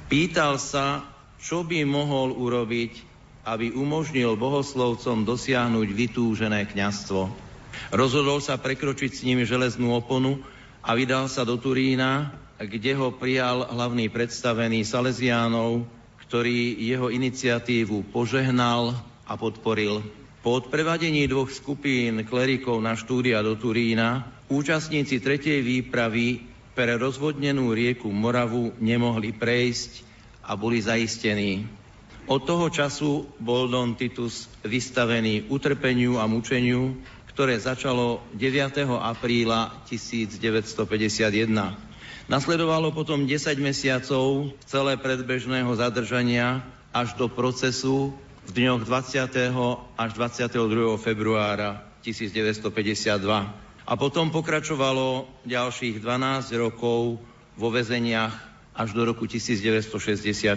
Pýtal 0.06 0.62
sa, 0.62 1.02
čo 1.42 1.66
by 1.66 1.82
mohol 1.82 2.36
urobiť 2.36 3.10
aby 3.44 3.72
umožnil 3.72 4.36
bohoslovcom 4.36 5.24
dosiahnuť 5.24 5.88
vytúžené 5.88 6.68
kňazstvo. 6.68 7.32
Rozhodol 7.94 8.44
sa 8.44 8.60
prekročiť 8.60 9.10
s 9.10 9.24
nimi 9.24 9.48
železnú 9.48 9.96
oponu 9.96 10.44
a 10.84 10.92
vydal 10.92 11.30
sa 11.30 11.48
do 11.48 11.56
Turína, 11.56 12.36
kde 12.60 12.92
ho 12.92 13.08
prijal 13.16 13.64
hlavný 13.72 14.12
predstavený 14.12 14.84
Salesiánov, 14.84 15.88
ktorý 16.30 16.78
jeho 16.78 17.10
iniciatívu 17.10 18.14
požehnal 18.14 18.94
a 19.26 19.34
podporil. 19.34 19.98
Po 20.46 20.62
odprevadení 20.62 21.26
dvoch 21.26 21.50
skupín 21.50 22.22
klerikov 22.22 22.78
na 22.78 22.94
štúdia 22.94 23.42
do 23.42 23.58
Turína 23.58 24.30
účastníci 24.46 25.18
tretej 25.18 25.58
výpravy 25.58 26.46
pre 26.70 26.94
rozvodnenú 26.94 27.74
rieku 27.74 28.14
Moravu 28.14 28.70
nemohli 28.78 29.34
prejsť 29.34 30.06
a 30.46 30.54
boli 30.54 30.78
zaistení. 30.78 31.66
Od 32.30 32.46
toho 32.46 32.70
času 32.70 33.26
bol 33.42 33.66
Don 33.66 33.98
Titus 33.98 34.46
vystavený 34.62 35.50
utrpeniu 35.50 36.22
a 36.22 36.30
mučeniu, 36.30 36.94
ktoré 37.34 37.58
začalo 37.58 38.22
9. 38.38 38.86
apríla 38.86 39.82
1951. 39.90 41.89
Nasledovalo 42.30 42.94
potom 42.94 43.26
10 43.26 43.58
mesiacov 43.58 44.54
celé 44.62 44.94
predbežného 44.94 45.66
zadržania 45.74 46.62
až 46.94 47.18
do 47.18 47.26
procesu 47.26 48.14
v 48.46 48.50
dňoch 48.54 48.86
20. 48.86 49.50
až 49.98 50.10
22. 50.14 50.94
februára 51.02 51.82
1952. 52.06 53.18
A 53.82 53.92
potom 53.98 54.30
pokračovalo 54.30 55.26
ďalších 55.42 55.98
12 55.98 56.54
rokov 56.54 57.18
vo 57.58 57.68
väzeniach 57.74 58.38
až 58.78 58.94
do 58.94 59.10
roku 59.10 59.26
1964, 59.26 60.54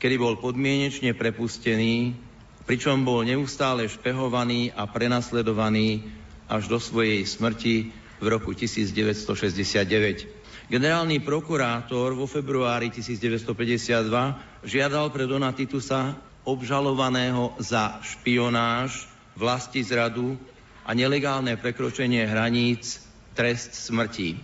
kedy 0.00 0.14
bol 0.16 0.40
podmienečne 0.40 1.12
prepustený, 1.12 2.16
pričom 2.64 3.04
bol 3.04 3.20
neustále 3.28 3.84
špehovaný 3.84 4.72
a 4.72 4.88
prenasledovaný 4.88 6.08
až 6.48 6.72
do 6.72 6.80
svojej 6.80 7.20
smrti 7.28 7.92
v 8.16 8.26
roku 8.32 8.56
1969. 8.56 10.39
Generálny 10.70 11.18
prokurátor 11.18 12.14
vo 12.14 12.30
februári 12.30 12.94
1952 12.94 14.62
žiadal 14.62 15.10
pre 15.10 15.26
Dona 15.26 15.50
Titusa 15.50 16.14
obžalovaného 16.46 17.58
za 17.58 17.98
špionáž, 18.06 19.10
vlasti 19.34 19.82
zradu 19.82 20.38
a 20.86 20.94
nelegálne 20.94 21.58
prekročenie 21.58 22.22
hraníc 22.22 23.02
trest 23.34 23.74
smrti. 23.74 24.38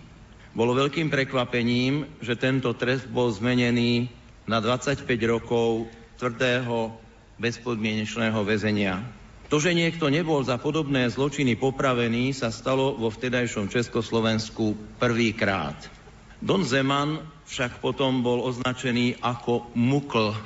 Bolo 0.51 0.75
veľkým 0.75 1.07
prekvapením, 1.07 2.19
že 2.19 2.35
tento 2.35 2.75
trest 2.75 3.07
bol 3.07 3.31
zmenený 3.31 4.11
na 4.51 4.59
25 4.59 5.07
rokov 5.31 5.87
tvrdého 6.19 6.91
bezpodmienečného 7.39 8.43
väzenia. 8.43 8.99
To, 9.47 9.63
že 9.63 9.71
niekto 9.71 10.11
nebol 10.11 10.43
za 10.43 10.59
podobné 10.59 11.07
zločiny 11.07 11.55
popravený, 11.55 12.35
sa 12.35 12.51
stalo 12.51 12.99
vo 12.99 13.07
vtedajšom 13.07 13.71
Československu 13.71 14.75
prvýkrát. 14.99 15.95
Don 16.37 16.61
Zeman 16.61 17.23
však 17.49 17.81
potom 17.81 18.21
bol 18.21 18.45
označený 18.45 19.17
ako 19.23 19.73
mukl, 19.73 20.37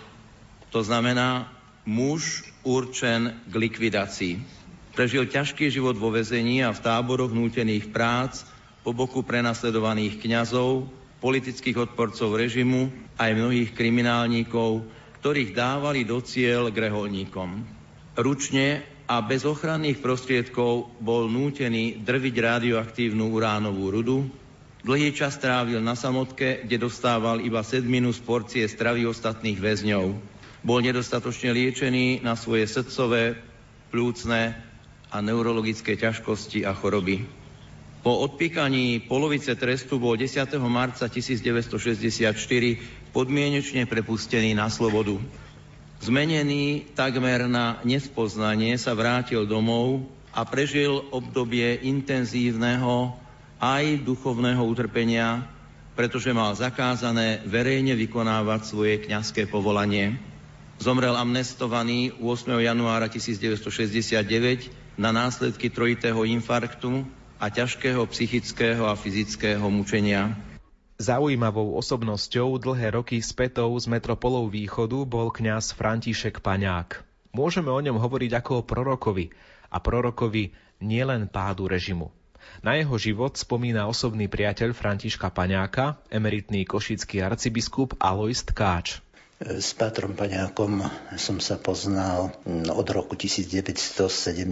to 0.71 0.79
znamená 0.85 1.51
muž 1.83 2.47
určen 2.63 3.41
k 3.49 3.53
likvidácii. 3.53 4.33
Prežil 4.95 5.27
ťažký 5.27 5.71
život 5.71 5.95
vo 5.99 6.11
väzení 6.11 6.63
a 6.63 6.71
v 6.71 6.83
táboroch 6.83 7.31
nútených 7.31 7.91
prác 7.91 8.43
po 8.83 8.95
boku 8.95 9.23
prenasledovaných 9.23 10.19
kňazov, 10.19 10.87
politických 11.21 11.91
odporcov 11.91 12.33
režimu 12.33 12.91
aj 13.19 13.31
mnohých 13.37 13.71
kriminálníkov, 13.77 14.83
ktorých 15.21 15.53
dávali 15.53 16.01
do 16.01 16.17
cieľ 16.23 16.73
k 16.73 16.89
reholníkom. 16.89 17.61
Ručne 18.17 18.83
a 19.05 19.21
bez 19.21 19.43
ochranných 19.43 19.99
prostriedkov 19.99 20.97
bol 21.03 21.27
nútený 21.27 22.01
drviť 22.01 22.35
radioaktívnu 22.35 23.27
uránovú 23.27 23.85
rudu. 23.91 24.17
Dlhý 24.81 25.13
čas 25.13 25.37
trávil 25.37 25.77
na 25.77 25.93
samotke, 25.93 26.65
kde 26.65 26.81
dostával 26.81 27.37
iba 27.45 27.61
sedminu 27.61 28.09
z 28.09 28.19
porcie 28.25 28.65
stravy 28.65 29.05
ostatných 29.05 29.61
väzňov. 29.61 30.17
Bol 30.65 30.79
nedostatočne 30.81 31.53
liečený 31.53 32.25
na 32.25 32.33
svoje 32.33 32.65
srdcové, 32.65 33.37
plúcne 33.93 34.57
a 35.13 35.17
neurologické 35.21 35.93
ťažkosti 35.93 36.65
a 36.65 36.73
choroby. 36.73 37.21
Po 38.01 38.25
odpíkaní 38.25 39.05
polovice 39.05 39.53
trestu 39.53 40.01
bol 40.01 40.17
10. 40.17 40.49
marca 40.65 41.05
1964 41.05 42.33
podmienečne 43.13 43.85
prepustený 43.85 44.57
na 44.57 44.65
slobodu. 44.73 45.21
Zmenený 46.01 46.89
takmer 46.97 47.45
na 47.45 47.77
nespoznanie 47.85 48.73
sa 48.81 48.97
vrátil 48.97 49.45
domov 49.45 50.09
a 50.33 50.41
prežil 50.41 51.05
obdobie 51.13 51.85
intenzívneho 51.85 53.20
aj 53.61 54.01
duchovného 54.01 54.65
utrpenia, 54.65 55.45
pretože 55.93 56.33
mal 56.33 56.57
zakázané 56.57 57.45
verejne 57.45 57.93
vykonávať 57.93 58.61
svoje 58.65 59.05
kňazské 59.05 59.45
povolanie. 59.45 60.17
Zomrel 60.81 61.13
amnestovaný 61.13 62.17
8. 62.17 62.57
januára 62.57 63.05
1969 63.05 64.97
na 64.97 65.13
následky 65.13 65.69
trojitého 65.69 66.25
infarktu 66.25 67.05
a 67.37 67.53
ťažkého 67.53 68.01
psychického 68.09 68.89
a 68.89 68.97
fyzického 68.97 69.61
mučenia. 69.69 70.33
Zaujímavou 70.97 71.77
osobnosťou 71.77 72.57
dlhé 72.57 72.97
roky 72.97 73.21
spätou 73.21 73.77
z 73.77 73.85
metropolou 73.89 74.49
východu 74.49 75.05
bol 75.05 75.29
kňaz 75.29 75.77
František 75.77 76.41
Paňák. 76.41 77.05
Môžeme 77.37 77.69
o 77.69 77.77
ňom 77.77 78.01
hovoriť 78.01 78.41
ako 78.41 78.51
o 78.61 78.65
prorokovi 78.65 79.29
a 79.69 79.77
prorokovi 79.77 80.49
nielen 80.81 81.29
pádu 81.29 81.69
režimu. 81.69 82.20
Na 82.61 82.77
jeho 82.77 82.95
život 82.97 83.33
spomína 83.37 83.89
osobný 83.89 84.29
priateľ 84.29 84.77
Františka 84.77 85.33
Paňáka, 85.33 85.97
emeritný 86.13 86.65
košický 86.67 87.21
arcibiskup 87.25 87.97
Alois 87.97 88.41
Tkáč. 88.45 89.01
S 89.41 89.73
Pátrom 89.73 90.13
Paňákom 90.13 90.85
som 91.17 91.41
sa 91.41 91.57
poznal 91.57 92.29
od 92.69 92.87
roku 92.93 93.17
1970, 93.17 94.45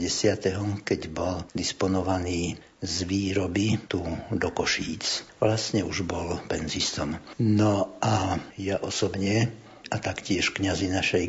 keď 0.81 1.01
bol 1.13 1.45
disponovaný 1.53 2.57
z 2.81 3.05
výroby 3.05 3.77
tu 3.85 4.01
do 4.33 4.49
Košíc. 4.49 5.21
Vlastne 5.37 5.85
už 5.85 6.09
bol 6.09 6.41
penzistom. 6.49 7.21
No 7.37 8.01
a 8.01 8.41
ja 8.57 8.81
osobne 8.81 9.53
a 9.93 10.01
taktiež 10.01 10.49
kňazi 10.53 10.89
našej 10.89 11.25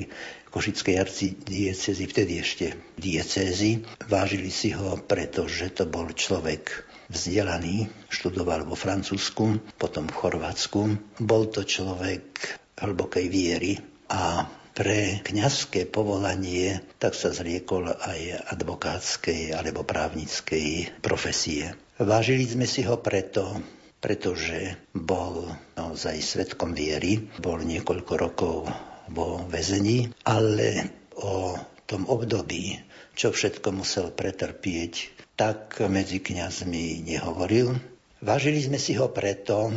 Košickej 0.51 0.97
arcidiecezy, 0.99 2.05
vtedy 2.11 2.43
ešte 2.43 2.67
diecézy. 2.99 3.87
Vážili 4.11 4.51
si 4.51 4.75
ho, 4.75 4.99
pretože 4.99 5.71
to 5.71 5.87
bol 5.87 6.11
človek 6.11 6.91
vzdelaný, 7.11 7.87
študoval 8.11 8.67
vo 8.67 8.75
Francúzsku, 8.75 9.63
potom 9.79 10.11
v 10.11 10.19
Chorvátsku. 10.19 10.81
Bol 11.23 11.51
to 11.51 11.63
človek 11.63 12.59
hlbokej 12.83 13.27
viery 13.31 13.79
a 14.11 14.47
pre 14.75 15.21
kňazské 15.27 15.91
povolanie 15.91 16.81
tak 16.97 17.13
sa 17.13 17.35
zriekol 17.35 17.91
aj 17.91 18.51
advokátskej 18.55 19.53
alebo 19.55 19.83
právnickej 19.87 20.99
profesie. 21.03 21.75
Vážili 22.01 22.49
sme 22.49 22.65
si 22.65 22.87
ho 22.87 22.97
preto, 22.97 23.61
pretože 24.01 24.81
bol 24.97 25.53
naozaj 25.77 26.17
svetkom 26.25 26.73
viery, 26.73 27.29
bol 27.39 27.61
niekoľko 27.61 28.13
rokov 28.17 28.57
vo 29.11 29.43
väzení, 29.51 30.15
ale 30.25 30.91
o 31.19 31.59
tom 31.85 32.07
období, 32.07 32.79
čo 33.19 33.35
všetko 33.35 33.75
musel 33.75 34.15
pretrpieť, 34.15 35.11
tak 35.35 35.83
medzi 35.91 36.23
kňazmi 36.23 37.03
nehovoril. 37.03 37.75
Vážili 38.23 38.63
sme 38.63 38.79
si 38.79 38.95
ho 38.95 39.11
preto, 39.11 39.73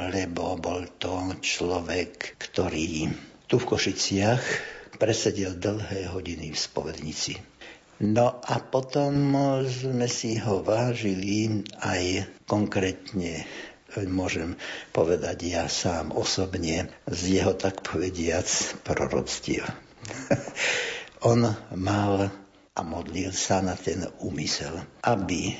lebo 0.00 0.58
bol 0.58 0.88
to 0.98 1.38
človek, 1.38 2.40
ktorý 2.40 3.12
tu 3.46 3.60
v 3.60 3.68
Košiciach 3.68 4.42
presedel 4.98 5.54
dlhé 5.54 6.10
hodiny 6.10 6.50
v 6.50 6.58
spovednici. 6.58 7.38
No 8.02 8.42
a 8.42 8.58
potom 8.58 9.38
sme 9.70 10.10
si 10.10 10.34
ho 10.42 10.66
vážili 10.66 11.62
aj 11.78 12.26
konkrétne 12.42 13.46
môžem 14.02 14.58
povedať 14.90 15.54
ja 15.54 15.70
sám 15.70 16.10
osobne 16.10 16.90
z 17.06 17.38
jeho 17.38 17.54
tak 17.54 17.86
povediac 17.86 18.46
proroctiev. 18.82 19.62
On 21.30 21.40
mal 21.78 22.28
a 22.74 22.80
modlil 22.82 23.30
sa 23.30 23.62
na 23.62 23.78
ten 23.78 24.02
úmysel, 24.18 24.74
aby 25.06 25.54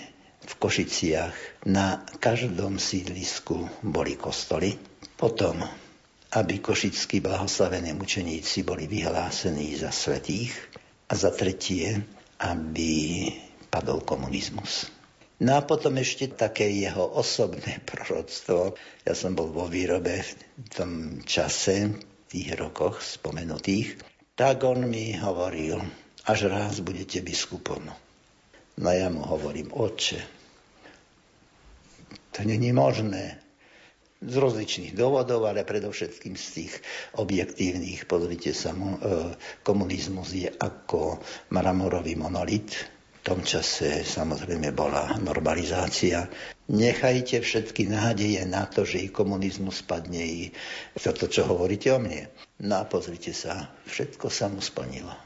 v 0.44 0.52
Košiciach 0.60 1.64
na 1.70 2.02
každom 2.18 2.76
sídlisku 2.76 3.70
boli 3.80 4.18
kostoly, 4.18 4.76
potom 5.14 5.62
aby 6.34 6.58
košickí 6.58 7.22
blahoslavení 7.22 7.94
mučeníci 7.94 8.66
boli 8.66 8.90
vyhlásení 8.90 9.78
za 9.78 9.94
svetých 9.94 10.50
a 11.06 11.14
za 11.14 11.30
tretie, 11.30 12.02
aby 12.42 13.30
padol 13.70 14.02
komunizmus. 14.02 14.93
No 15.42 15.58
a 15.58 15.66
potom 15.66 15.98
ešte 15.98 16.30
také 16.30 16.70
jeho 16.70 17.02
osobné 17.02 17.82
proroctvo. 17.90 18.78
Ja 19.02 19.14
som 19.18 19.34
bol 19.34 19.50
vo 19.50 19.66
výrobe 19.66 20.22
v 20.22 20.68
tom 20.70 20.90
čase, 21.26 21.90
v 21.90 22.22
tých 22.30 22.54
rokoch 22.54 23.02
spomenutých. 23.02 23.98
Tak 24.34 24.62
on 24.66 24.86
mi 24.86 25.14
hovoril, 25.14 25.78
až 26.26 26.50
raz 26.50 26.82
budete 26.82 27.22
biskupom. 27.22 27.86
No 28.74 28.88
ja 28.90 29.06
mu 29.06 29.22
hovorím, 29.22 29.70
oče, 29.70 30.18
to 32.34 32.42
není 32.42 32.74
možné. 32.74 33.38
Z 34.24 34.34
rozličných 34.40 34.96
dôvodov, 34.96 35.44
ale 35.46 35.68
predovšetkým 35.68 36.34
z 36.34 36.46
tých 36.50 36.72
objektívnych. 37.20 38.08
Pozrite 38.08 38.56
sa, 38.56 38.72
e, 38.72 38.80
komunizmus 39.60 40.32
je 40.32 40.48
ako 40.48 41.20
mramorový 41.52 42.16
monolit, 42.16 42.72
tom 43.24 43.40
čase 43.40 44.04
samozrejme 44.04 44.76
bola 44.76 45.16
normalizácia. 45.16 46.28
Nechajte 46.68 47.40
všetky 47.40 47.88
nádeje 47.88 48.44
na 48.44 48.68
to, 48.68 48.84
že 48.84 49.00
i 49.00 49.08
komunizmus 49.08 49.80
spadne 49.80 50.20
i 50.20 50.40
toto, 50.92 51.24
čo 51.24 51.48
hovoríte 51.48 51.88
o 51.96 51.98
mne. 51.98 52.28
No 52.60 52.78
a 52.78 52.84
pozrite 52.84 53.32
sa, 53.32 53.72
všetko 53.88 54.28
sa 54.28 54.52
mu 54.52 54.60
splnilo. 54.60 55.16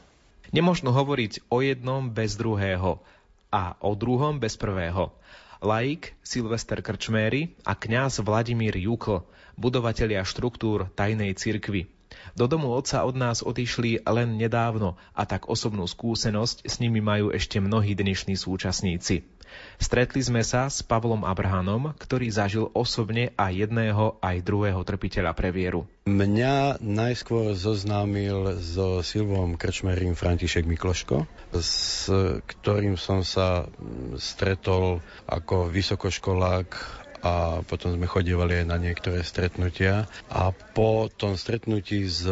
Nemožno 0.55 0.95
hovoriť 0.95 1.51
o 1.51 1.59
jednom 1.59 2.07
bez 2.09 2.39
druhého 2.39 3.03
a 3.51 3.75
o 3.83 3.91
druhom 3.93 4.39
bez 4.39 4.55
prvého. 4.55 5.11
Laik 5.59 6.15
Silvester 6.23 6.79
Krčméry 6.79 7.51
a 7.67 7.75
kňaz 7.75 8.23
Vladimír 8.23 8.79
Jukl, 8.79 9.27
budovatelia 9.59 10.23
štruktúr 10.23 10.87
tajnej 10.95 11.35
cirkvy. 11.35 11.91
Do 12.33 12.49
domu 12.49 12.73
otca 12.73 13.05
od 13.05 13.15
nás 13.17 13.45
odišli 13.45 14.01
len 14.05 14.39
nedávno 14.39 14.97
a 15.13 15.23
tak 15.29 15.45
osobnú 15.49 15.85
skúsenosť 15.85 16.65
s 16.65 16.81
nimi 16.81 17.01
majú 17.03 17.29
ešte 17.29 17.61
mnohí 17.61 17.93
dnešní 17.93 18.33
súčasníci. 18.33 19.25
Stretli 19.81 20.21
sme 20.21 20.45
sa 20.45 20.69
s 20.69 20.85
Pavlom 20.85 21.25
Abrahanom, 21.25 21.97
ktorý 21.97 22.29
zažil 22.29 22.69
osobne 22.77 23.33
aj 23.33 23.65
jedného, 23.65 24.21
aj 24.21 24.45
druhého 24.45 24.81
trpiteľa 24.85 25.33
pre 25.33 25.49
vieru. 25.49 25.89
Mňa 26.05 26.77
najskôr 26.77 27.57
zoznámil 27.57 28.61
so 28.61 29.01
Silvom 29.01 29.57
Krčmerím 29.57 30.13
František 30.13 30.69
Mikloško, 30.69 31.25
s 31.57 32.05
ktorým 32.45 32.93
som 32.97 33.25
sa 33.25 33.65
stretol 34.21 35.01
ako 35.25 35.69
vysokoškolák 35.73 36.69
a 37.19 37.59
potom 37.67 37.95
sme 37.95 38.07
chodievali 38.07 38.63
aj 38.63 38.65
na 38.67 38.77
niektoré 38.79 39.23
stretnutia. 39.23 40.07
A 40.31 40.51
po 40.51 41.11
tom 41.11 41.35
stretnutí 41.35 42.07
s 42.07 42.23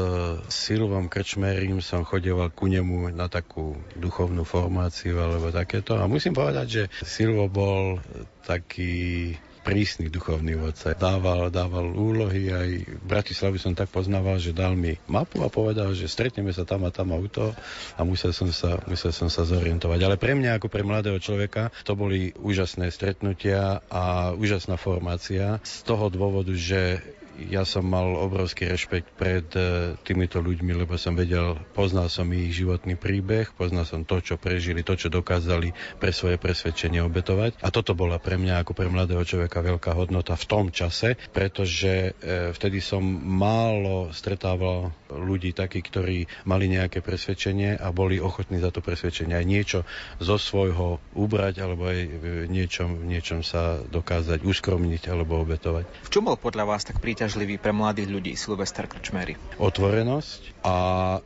Silvom 0.48 1.12
Krčmerím 1.12 1.84
som 1.84 2.08
chodieval 2.08 2.52
ku 2.52 2.72
nemu 2.72 3.12
na 3.12 3.28
takú 3.28 3.76
duchovnú 4.00 4.48
formáciu 4.48 5.20
alebo 5.20 5.52
takéto. 5.52 6.00
A 6.00 6.08
musím 6.08 6.36
povedať, 6.36 6.68
že 6.68 6.84
Silvo 7.04 7.52
bol 7.52 8.00
taký 8.48 9.36
prísny 9.68 10.08
duchovný 10.08 10.56
vodca. 10.56 10.96
Dával, 10.96 11.52
dával 11.52 11.92
úlohy, 11.92 12.48
aj 12.56 12.70
v 12.88 13.04
Bratislavi 13.04 13.60
som 13.60 13.76
tak 13.76 13.92
poznával, 13.92 14.40
že 14.40 14.56
dal 14.56 14.80
mi 14.80 14.96
mapu 15.12 15.44
a 15.44 15.52
povedal, 15.52 15.92
že 15.92 16.08
stretneme 16.08 16.56
sa 16.56 16.64
tam 16.64 16.88
a 16.88 16.92
tam 16.96 17.12
a 17.12 17.20
to 17.28 17.52
a 18.00 18.02
musel 18.08 18.32
som 18.32 18.48
sa, 18.48 18.80
musel 18.88 19.12
som 19.12 19.28
sa 19.28 19.44
zorientovať. 19.44 20.00
Ale 20.00 20.16
pre 20.16 20.40
mňa, 20.40 20.56
ako 20.56 20.72
pre 20.72 20.88
mladého 20.88 21.20
človeka, 21.20 21.76
to 21.84 22.00
boli 22.00 22.32
úžasné 22.40 22.88
stretnutia 22.96 23.84
a 23.92 24.32
úžasná 24.32 24.80
formácia 24.80 25.60
z 25.68 25.84
toho 25.84 26.08
dôvodu, 26.08 26.56
že 26.56 27.04
ja 27.38 27.62
som 27.64 27.86
mal 27.86 28.18
obrovský 28.18 28.66
rešpekt 28.66 29.14
pred 29.14 29.46
e, 29.54 29.94
týmito 30.02 30.42
ľuďmi, 30.42 30.74
lebo 30.74 30.98
som 30.98 31.14
vedel, 31.14 31.54
poznal 31.78 32.10
som 32.10 32.26
ich 32.34 32.58
životný 32.58 32.98
príbeh, 32.98 33.54
poznal 33.54 33.86
som 33.86 34.02
to, 34.02 34.18
čo 34.18 34.42
prežili, 34.42 34.82
to, 34.82 34.98
čo 34.98 35.14
dokázali 35.14 35.72
pre 36.02 36.10
svoje 36.10 36.42
presvedčenie 36.42 36.98
obetovať. 37.06 37.62
A 37.62 37.70
toto 37.70 37.94
bola 37.94 38.18
pre 38.18 38.42
mňa 38.42 38.66
ako 38.66 38.74
pre 38.74 38.90
mladého 38.90 39.22
človeka 39.22 39.62
veľká 39.62 39.94
hodnota 39.94 40.34
v 40.34 40.46
tom 40.50 40.66
čase, 40.74 41.14
pretože 41.30 42.18
e, 42.18 42.52
vtedy 42.58 42.82
som 42.82 43.06
málo 43.22 44.10
stretával 44.10 44.90
ľudí 45.14 45.54
takých, 45.54 45.86
ktorí 45.94 46.18
mali 46.50 46.66
nejaké 46.68 47.06
presvedčenie 47.06 47.78
a 47.78 47.94
boli 47.94 48.18
ochotní 48.18 48.58
za 48.58 48.74
to 48.74 48.82
presvedčenie 48.82 49.38
aj 49.38 49.46
niečo 49.46 49.80
zo 50.18 50.42
svojho 50.42 50.98
ubrať 51.14 51.62
alebo 51.62 51.86
aj 51.86 52.00
v 52.18 52.26
niečom, 52.50 53.06
niečom 53.06 53.46
sa 53.46 53.80
dokázať 53.86 54.42
uskromniť 54.42 55.14
alebo 55.14 55.40
obetovať. 55.46 55.86
V 56.02 56.10
čom 56.12 56.28
bol 56.28 56.36
podľa 56.36 56.66
vás 56.66 56.84
tak 56.84 56.98
príťažný 56.98 57.27
príťažlivý 57.28 57.60
pre 57.60 57.76
mladých 57.76 58.08
ľudí, 58.08 58.32
Silvester 58.40 58.88
Krčmery? 58.88 59.36
Otvorenosť 59.60 60.64
a 60.64 60.76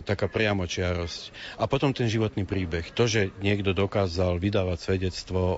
taká 0.02 0.26
priamočiarosť. 0.26 1.30
A 1.62 1.70
potom 1.70 1.94
ten 1.94 2.10
životný 2.10 2.42
príbeh. 2.42 2.90
To, 2.98 3.06
že 3.06 3.30
niekto 3.38 3.78
dokázal 3.78 4.42
vydávať 4.42 4.82
svedectvo 4.82 5.38
o, 5.38 5.58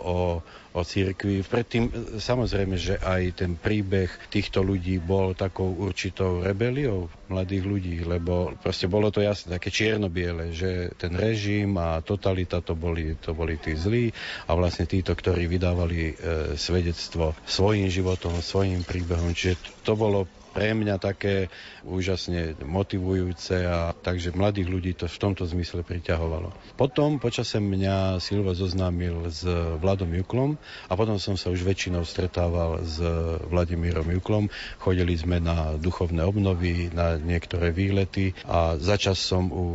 o 0.73 0.81
církvi. 0.81 1.45
Predtým 1.45 2.17
samozrejme, 2.17 2.75
že 2.75 2.97
aj 2.97 3.45
ten 3.45 3.53
príbeh 3.53 4.09
týchto 4.33 4.65
ľudí 4.65 4.97
bol 4.97 5.37
takou 5.37 5.69
určitou 5.69 6.41
rebeliou 6.41 7.13
mladých 7.29 7.63
ľudí, 7.65 7.95
lebo 8.01 8.57
proste 8.57 8.89
bolo 8.89 9.13
to 9.13 9.21
jasné, 9.21 9.57
také 9.57 9.69
čierno-biele, 9.69 10.49
že 10.53 10.93
ten 10.97 11.13
režim 11.13 11.77
a 11.77 12.01
totalita 12.01 12.61
to 12.61 12.73
boli, 12.73 13.17
to 13.21 13.37
boli 13.37 13.57
tí 13.61 13.77
zlí 13.77 14.09
a 14.49 14.51
vlastne 14.57 14.89
títo, 14.89 15.13
ktorí 15.13 15.45
vydávali 15.45 15.99
e, 16.09 16.13
svedectvo 16.57 17.37
svojim 17.45 17.89
životom, 17.89 18.37
svojim 18.41 18.81
príbehom. 18.81 19.33
Čiže 19.33 19.85
to 19.85 19.93
bolo 19.93 20.25
pre 20.53 20.77
mňa 20.77 21.01
také 21.01 21.49
úžasne 21.81 22.53
motivujúce 22.61 23.65
a 23.65 23.91
takže 23.97 24.37
mladých 24.37 24.67
ľudí 24.69 24.91
to 24.93 25.09
v 25.09 25.17
tomto 25.17 25.49
zmysle 25.49 25.81
priťahovalo. 25.81 26.53
Potom 26.77 27.17
počase 27.17 27.57
mňa 27.57 28.21
Silva 28.21 28.53
zoznámil 28.53 29.33
s 29.33 29.41
Vladom 29.81 30.13
Juklom 30.13 30.55
a 30.87 30.93
potom 30.93 31.17
som 31.17 31.33
sa 31.33 31.49
už 31.49 31.65
väčšinou 31.65 32.05
stretával 32.05 32.85
s 32.85 33.01
Vladimírom 33.49 34.05
Juklom. 34.13 34.47
Chodili 34.77 35.17
sme 35.17 35.41
na 35.41 35.73
duchovné 35.81 36.21
obnovy, 36.21 36.93
na 36.93 37.17
niektoré 37.17 37.73
výlety 37.73 38.37
a 38.45 38.77
začas 38.77 39.17
som 39.17 39.49
u 39.49 39.65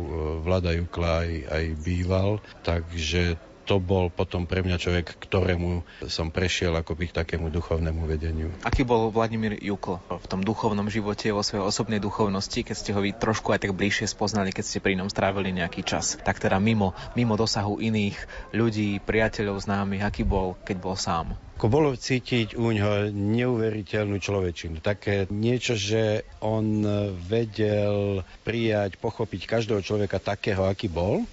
Vlada 0.41 0.71
Jukla 0.71 1.27
aj, 1.27 1.31
aj 1.51 1.65
býval, 1.83 2.39
takže 2.63 3.48
to 3.69 3.77
bol 3.77 4.09
potom 4.09 4.49
pre 4.49 4.65
mňa 4.65 4.81
človek, 4.81 5.29
ktorému 5.29 5.85
som 6.09 6.33
prešiel 6.33 6.73
ako 6.73 6.97
k 6.97 7.13
takému 7.13 7.53
duchovnému 7.53 8.09
vedeniu. 8.09 8.49
Aký 8.65 8.81
bol 8.81 9.13
Vladimír 9.13 9.61
Jukl 9.61 10.01
v 10.09 10.25
tom 10.25 10.41
duchovnom 10.41 10.89
živote, 10.89 11.29
vo 11.29 11.45
svojej 11.45 11.61
osobnej 11.61 12.01
duchovnosti, 12.01 12.65
keď 12.65 12.73
ste 12.73 12.97
ho 12.97 13.05
vy 13.05 13.13
trošku 13.13 13.53
aj 13.53 13.69
tak 13.69 13.77
bližšie 13.77 14.09
spoznali, 14.09 14.49
keď 14.49 14.65
ste 14.65 14.81
pri 14.81 14.97
ňom 14.97 15.13
strávili 15.13 15.53
nejaký 15.53 15.85
čas? 15.85 16.17
Tak 16.17 16.41
teda 16.41 16.57
mimo, 16.57 16.97
mimo 17.13 17.37
dosahu 17.37 17.77
iných 17.77 18.17
ľudí, 18.57 18.97
priateľov, 19.05 19.61
známych, 19.61 20.01
aký 20.01 20.25
bol, 20.25 20.57
keď 20.65 20.77
bol 20.81 20.97
sám? 20.97 21.37
Ako 21.59 21.67
bolo 21.69 21.93
cítiť 21.93 22.55
u 22.55 22.71
ňoho 22.71 23.11
neuveriteľnú 23.13 24.17
človečinu. 24.17 24.79
Také 24.81 25.29
niečo, 25.29 25.75
že 25.75 26.25
on 26.39 26.81
vedel 27.27 28.23
prijať, 28.41 28.95
pochopiť 28.97 29.45
každého 29.45 29.83
človeka 29.83 30.17
takého, 30.23 30.65
aký 30.65 30.87
bol. 30.89 31.27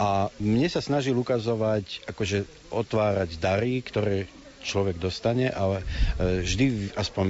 A 0.00 0.32
mne 0.40 0.68
sa 0.68 0.80
snažil 0.80 1.16
ukazovať, 1.16 2.08
akože 2.08 2.44
otvárať 2.72 3.36
dary, 3.38 3.84
ktoré 3.84 4.28
človek 4.62 4.96
dostane, 4.96 5.50
ale 5.50 5.82
e, 5.82 6.46
vždy, 6.46 6.94
aspoň 6.94 7.26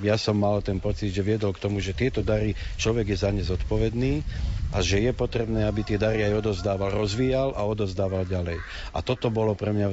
ja 0.00 0.16
som 0.16 0.40
mal 0.40 0.64
ten 0.64 0.80
pocit, 0.80 1.12
že 1.12 1.20
viedol 1.20 1.52
k 1.52 1.62
tomu, 1.62 1.78
že 1.84 1.92
tieto 1.92 2.24
dary 2.24 2.56
človek 2.80 3.12
je 3.12 3.18
za 3.20 3.28
ne 3.28 3.44
zodpovedný 3.44 4.24
a 4.72 4.80
že 4.80 5.04
je 5.04 5.12
potrebné, 5.12 5.68
aby 5.68 5.84
tie 5.84 6.00
dary 6.00 6.24
aj 6.24 6.40
odozdával, 6.40 6.88
rozvíjal 6.96 7.52
a 7.52 7.68
odozdával 7.68 8.24
ďalej. 8.24 8.56
A 8.96 8.98
toto 9.04 9.28
bolo 9.28 9.52
pre 9.52 9.76
mňa 9.76 9.88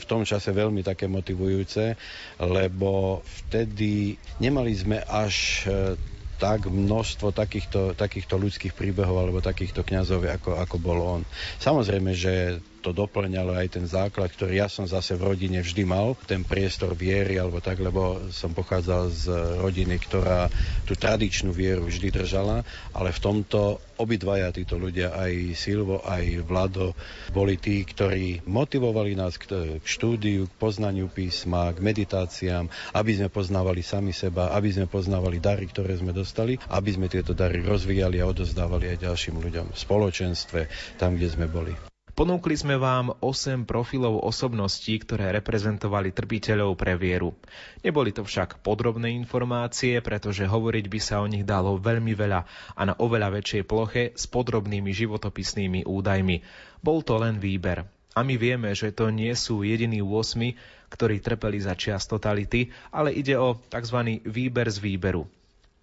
v 0.00 0.04
tom 0.08 0.24
čase 0.24 0.48
veľmi 0.48 0.80
také 0.80 1.04
motivujúce, 1.04 1.92
lebo 2.40 3.20
vtedy 3.44 4.16
nemali 4.40 4.72
sme 4.72 5.04
až 5.04 5.66
e, 5.68 6.17
tak 6.38 6.70
množstvo 6.70 7.34
takýchto, 7.34 7.98
takýchto 7.98 8.38
ľudských 8.38 8.72
príbehov 8.72 9.18
alebo 9.18 9.42
takýchto 9.42 9.82
kňazov, 9.82 10.22
ako, 10.22 10.54
ako 10.54 10.76
bol 10.78 10.98
on. 11.18 11.22
Samozrejme, 11.58 12.14
že 12.14 12.62
to 12.80 12.94
doplňalo 12.94 13.58
aj 13.58 13.78
ten 13.78 13.86
základ, 13.86 14.30
ktorý 14.30 14.62
ja 14.62 14.68
som 14.70 14.86
zase 14.86 15.18
v 15.18 15.34
rodine 15.34 15.60
vždy 15.60 15.82
mal, 15.84 16.14
ten 16.26 16.46
priestor 16.46 16.94
viery 16.94 17.36
alebo 17.36 17.58
tak, 17.58 17.82
lebo 17.82 18.30
som 18.30 18.54
pochádzal 18.54 19.02
z 19.10 19.24
rodiny, 19.60 19.98
ktorá 19.98 20.46
tú 20.86 20.94
tradičnú 20.94 21.50
vieru 21.50 21.86
vždy 21.90 22.14
držala, 22.14 22.62
ale 22.94 23.10
v 23.10 23.22
tomto 23.22 23.82
obidvaja 23.98 24.54
títo 24.54 24.78
ľudia, 24.78 25.12
aj 25.12 25.58
Silvo, 25.58 26.00
aj 26.06 26.46
Vlado, 26.46 26.94
boli 27.34 27.58
tí, 27.58 27.82
ktorí 27.82 28.46
motivovali 28.46 29.18
nás 29.18 29.34
k, 29.36 29.82
štúdiu, 29.82 30.46
k 30.46 30.54
poznaniu 30.54 31.10
písma, 31.10 31.74
k 31.74 31.82
meditáciám, 31.82 32.70
aby 32.94 33.10
sme 33.18 33.28
poznávali 33.28 33.82
sami 33.82 34.14
seba, 34.14 34.54
aby 34.54 34.70
sme 34.70 34.86
poznávali 34.86 35.42
dary, 35.42 35.66
ktoré 35.66 35.98
sme 35.98 36.14
dostali, 36.14 36.54
aby 36.70 36.90
sme 36.94 37.10
tieto 37.10 37.34
dary 37.34 37.58
rozvíjali 37.60 38.22
a 38.22 38.30
odozdávali 38.30 38.94
aj 38.94 39.02
ďalším 39.02 39.42
ľuďom 39.42 39.66
v 39.74 39.78
spoločenstve, 39.78 40.60
tam, 40.96 41.18
kde 41.18 41.28
sme 41.28 41.50
boli. 41.50 41.87
Ponúkli 42.18 42.58
sme 42.58 42.74
vám 42.74 43.14
8 43.22 43.62
profilov 43.62 44.26
osobností, 44.26 44.98
ktoré 44.98 45.30
reprezentovali 45.38 46.10
trpiteľov 46.10 46.74
pre 46.74 46.98
vieru. 46.98 47.38
Neboli 47.86 48.10
to 48.10 48.26
však 48.26 48.58
podrobné 48.58 49.14
informácie, 49.14 50.02
pretože 50.02 50.42
hovoriť 50.42 50.90
by 50.90 50.98
sa 50.98 51.22
o 51.22 51.30
nich 51.30 51.46
dalo 51.46 51.78
veľmi 51.78 52.18
veľa 52.18 52.40
a 52.74 52.82
na 52.82 52.98
oveľa 52.98 53.38
väčšej 53.38 53.62
ploche 53.70 54.10
s 54.18 54.26
podrobnými 54.26 54.90
životopisnými 54.90 55.86
údajmi. 55.86 56.42
Bol 56.82 57.06
to 57.06 57.22
len 57.22 57.38
výber. 57.38 57.86
A 58.18 58.26
my 58.26 58.34
vieme, 58.34 58.74
že 58.74 58.90
to 58.90 59.14
nie 59.14 59.30
sú 59.38 59.62
jediní 59.62 60.02
8, 60.02 60.90
ktorí 60.90 61.22
trpeli 61.22 61.62
za 61.62 61.78
čias 61.78 62.10
totality, 62.10 62.74
ale 62.90 63.14
ide 63.14 63.38
o 63.38 63.62
tzv. 63.70 64.26
výber 64.26 64.66
z 64.66 64.82
výberu. 64.82 65.37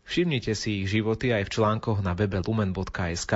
Všimnite 0.05 0.53
si 0.53 0.85
ich 0.85 0.93
životy 0.93 1.33
aj 1.33 1.49
v 1.49 1.53
článkoch 1.57 2.05
na 2.05 2.13
webe 2.13 2.37
lumen.sk. 2.37 3.33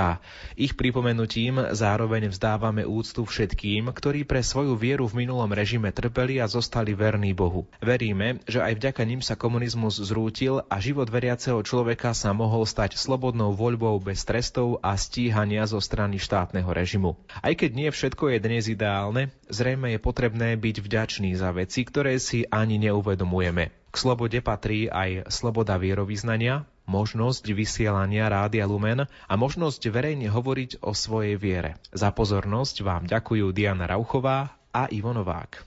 Ich 0.53 0.77
pripomenutím 0.77 1.73
zároveň 1.73 2.29
vzdávame 2.29 2.86
úctu 2.86 3.25
všetkým, 3.25 3.89
ktorí 3.89 4.21
pre 4.21 4.45
svoju 4.45 4.77
vieru 4.77 5.10
v 5.10 5.25
minulom 5.25 5.49
režime 5.49 5.89
trpeli 5.89 6.38
a 6.38 6.45
zostali 6.45 6.93
verní 6.93 7.34
Bohu. 7.34 7.65
Veríme, 7.82 8.45
že 8.45 8.62
aj 8.62 8.77
vďaka 8.77 9.01
nim 9.01 9.17
sa 9.25 9.34
komunizmus 9.34 9.97
zrútil 9.97 10.62
a 10.69 10.77
život 10.77 11.10
veriaceho 11.10 11.58
človeka 11.65 12.13
sa 12.13 12.38
mohol 12.38 12.69
stať 12.69 13.01
slobodnou 13.01 13.58
voľbou 13.58 13.97
bez 13.97 14.21
trestov 14.21 14.77
a 14.86 14.93
stíhania 14.93 15.65
zo 15.65 15.82
strany 15.82 16.21
štátneho 16.21 16.69
režimu. 16.69 17.17
Aj 17.41 17.58
keď 17.58 17.71
nie 17.73 17.89
všetko 17.89 18.29
je 18.29 18.38
dnes 18.38 18.69
ideálne, 18.69 19.34
zrejme 19.49 19.89
je 19.97 19.99
potrebné 19.99 20.53
byť 20.53 20.86
vďačný 20.86 21.34
za 21.34 21.49
veci, 21.49 21.82
ktoré 21.82 22.21
si 22.21 22.45
ani 22.45 22.77
neuvedomujeme. 22.77 23.73
K 23.89 23.95
slobode 23.97 24.38
patrí 24.45 24.86
aj 24.86 25.34
sloboda 25.34 25.82
vierovýznania, 25.82 26.69
možnosť 26.86 27.45
vysielania 27.54 28.30
Rádia 28.30 28.69
Lumen 28.69 29.06
a 29.06 29.34
možnosť 29.34 29.89
verejne 29.89 30.30
hovoriť 30.30 30.86
o 30.86 30.93
svojej 30.93 31.38
viere. 31.38 31.82
Za 31.89 32.13
pozornosť 32.13 32.86
vám 32.86 33.04
ďakujú 33.10 33.49
Diana 33.49 33.89
Rauchová 33.89 34.54
a 34.69 34.86
Ivo 34.93 35.10
Novák. 35.13 35.65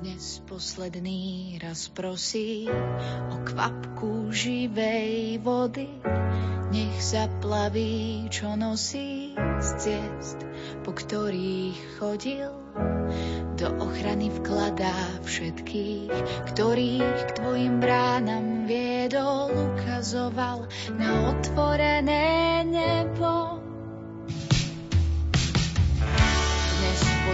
Dnes 0.00 0.40
posledný 0.48 1.60
raz 1.60 1.92
prosí 1.92 2.64
o 3.28 3.36
kvapku 3.44 4.32
živej 4.32 5.36
vody, 5.44 5.92
nech 6.72 6.96
zaplaví, 7.04 8.24
čo 8.32 8.56
nosí 8.56 9.36
z 9.36 9.68
ciest, 9.76 10.40
po 10.88 10.96
ktorých 10.96 12.00
chodil 12.00 12.48
do 13.60 13.68
ochrany 13.76 14.32
vkladá 14.40 15.20
všetkých, 15.20 16.16
ktorých 16.48 17.16
k 17.20 17.30
tvojim 17.36 17.84
bránam 17.84 18.64
viedol, 18.64 19.52
ukazoval 19.52 20.64
na 20.96 21.36
otvorené 21.36 22.64
nebo. 22.64 23.69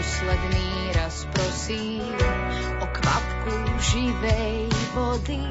Posledný 0.07 0.95
raz 0.95 1.27
prosím 1.35 2.15
o 2.79 2.87
kvapku 2.87 3.55
živej 3.83 4.71
vody, 4.95 5.43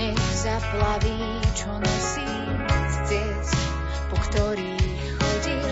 nech 0.00 0.24
zaplaví, 0.32 1.20
čo 1.52 1.68
nosí 1.68 2.32
z 2.64 2.96
ciest, 3.04 3.60
po 4.08 4.16
ktorých 4.16 5.04
chodil. 5.20 5.68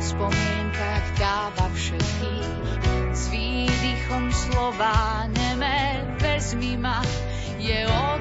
V 0.00 0.04
spomienkach 0.08 1.04
dáva 1.20 1.68
všetkých 1.76 2.48
tichom 3.84 4.32
slova 4.32 5.28
neme, 5.28 6.08
vezmi 6.16 6.80
ma, 6.80 7.04
je 7.60 7.84
odpustené. 7.84 8.17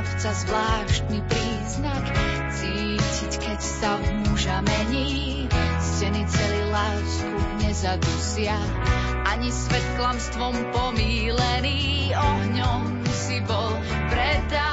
Chlapca 0.00 0.30
zvláštny 0.32 1.18
príznak. 1.28 2.04
Cítiť, 2.56 3.32
keď 3.36 3.60
sa 3.60 4.00
v 4.00 4.06
muža 4.24 4.64
mení 4.64 5.44
Steny 5.80 6.24
celý 6.24 6.62
lásku 6.72 7.36
nezadusia. 7.60 8.56
Ani 9.28 9.52
svet 9.52 9.84
klamstvom 10.00 10.56
pomílený 10.72 12.12
Ohňom 12.16 13.04
si 13.12 13.44
bol 13.44 13.76
predá 14.08 14.69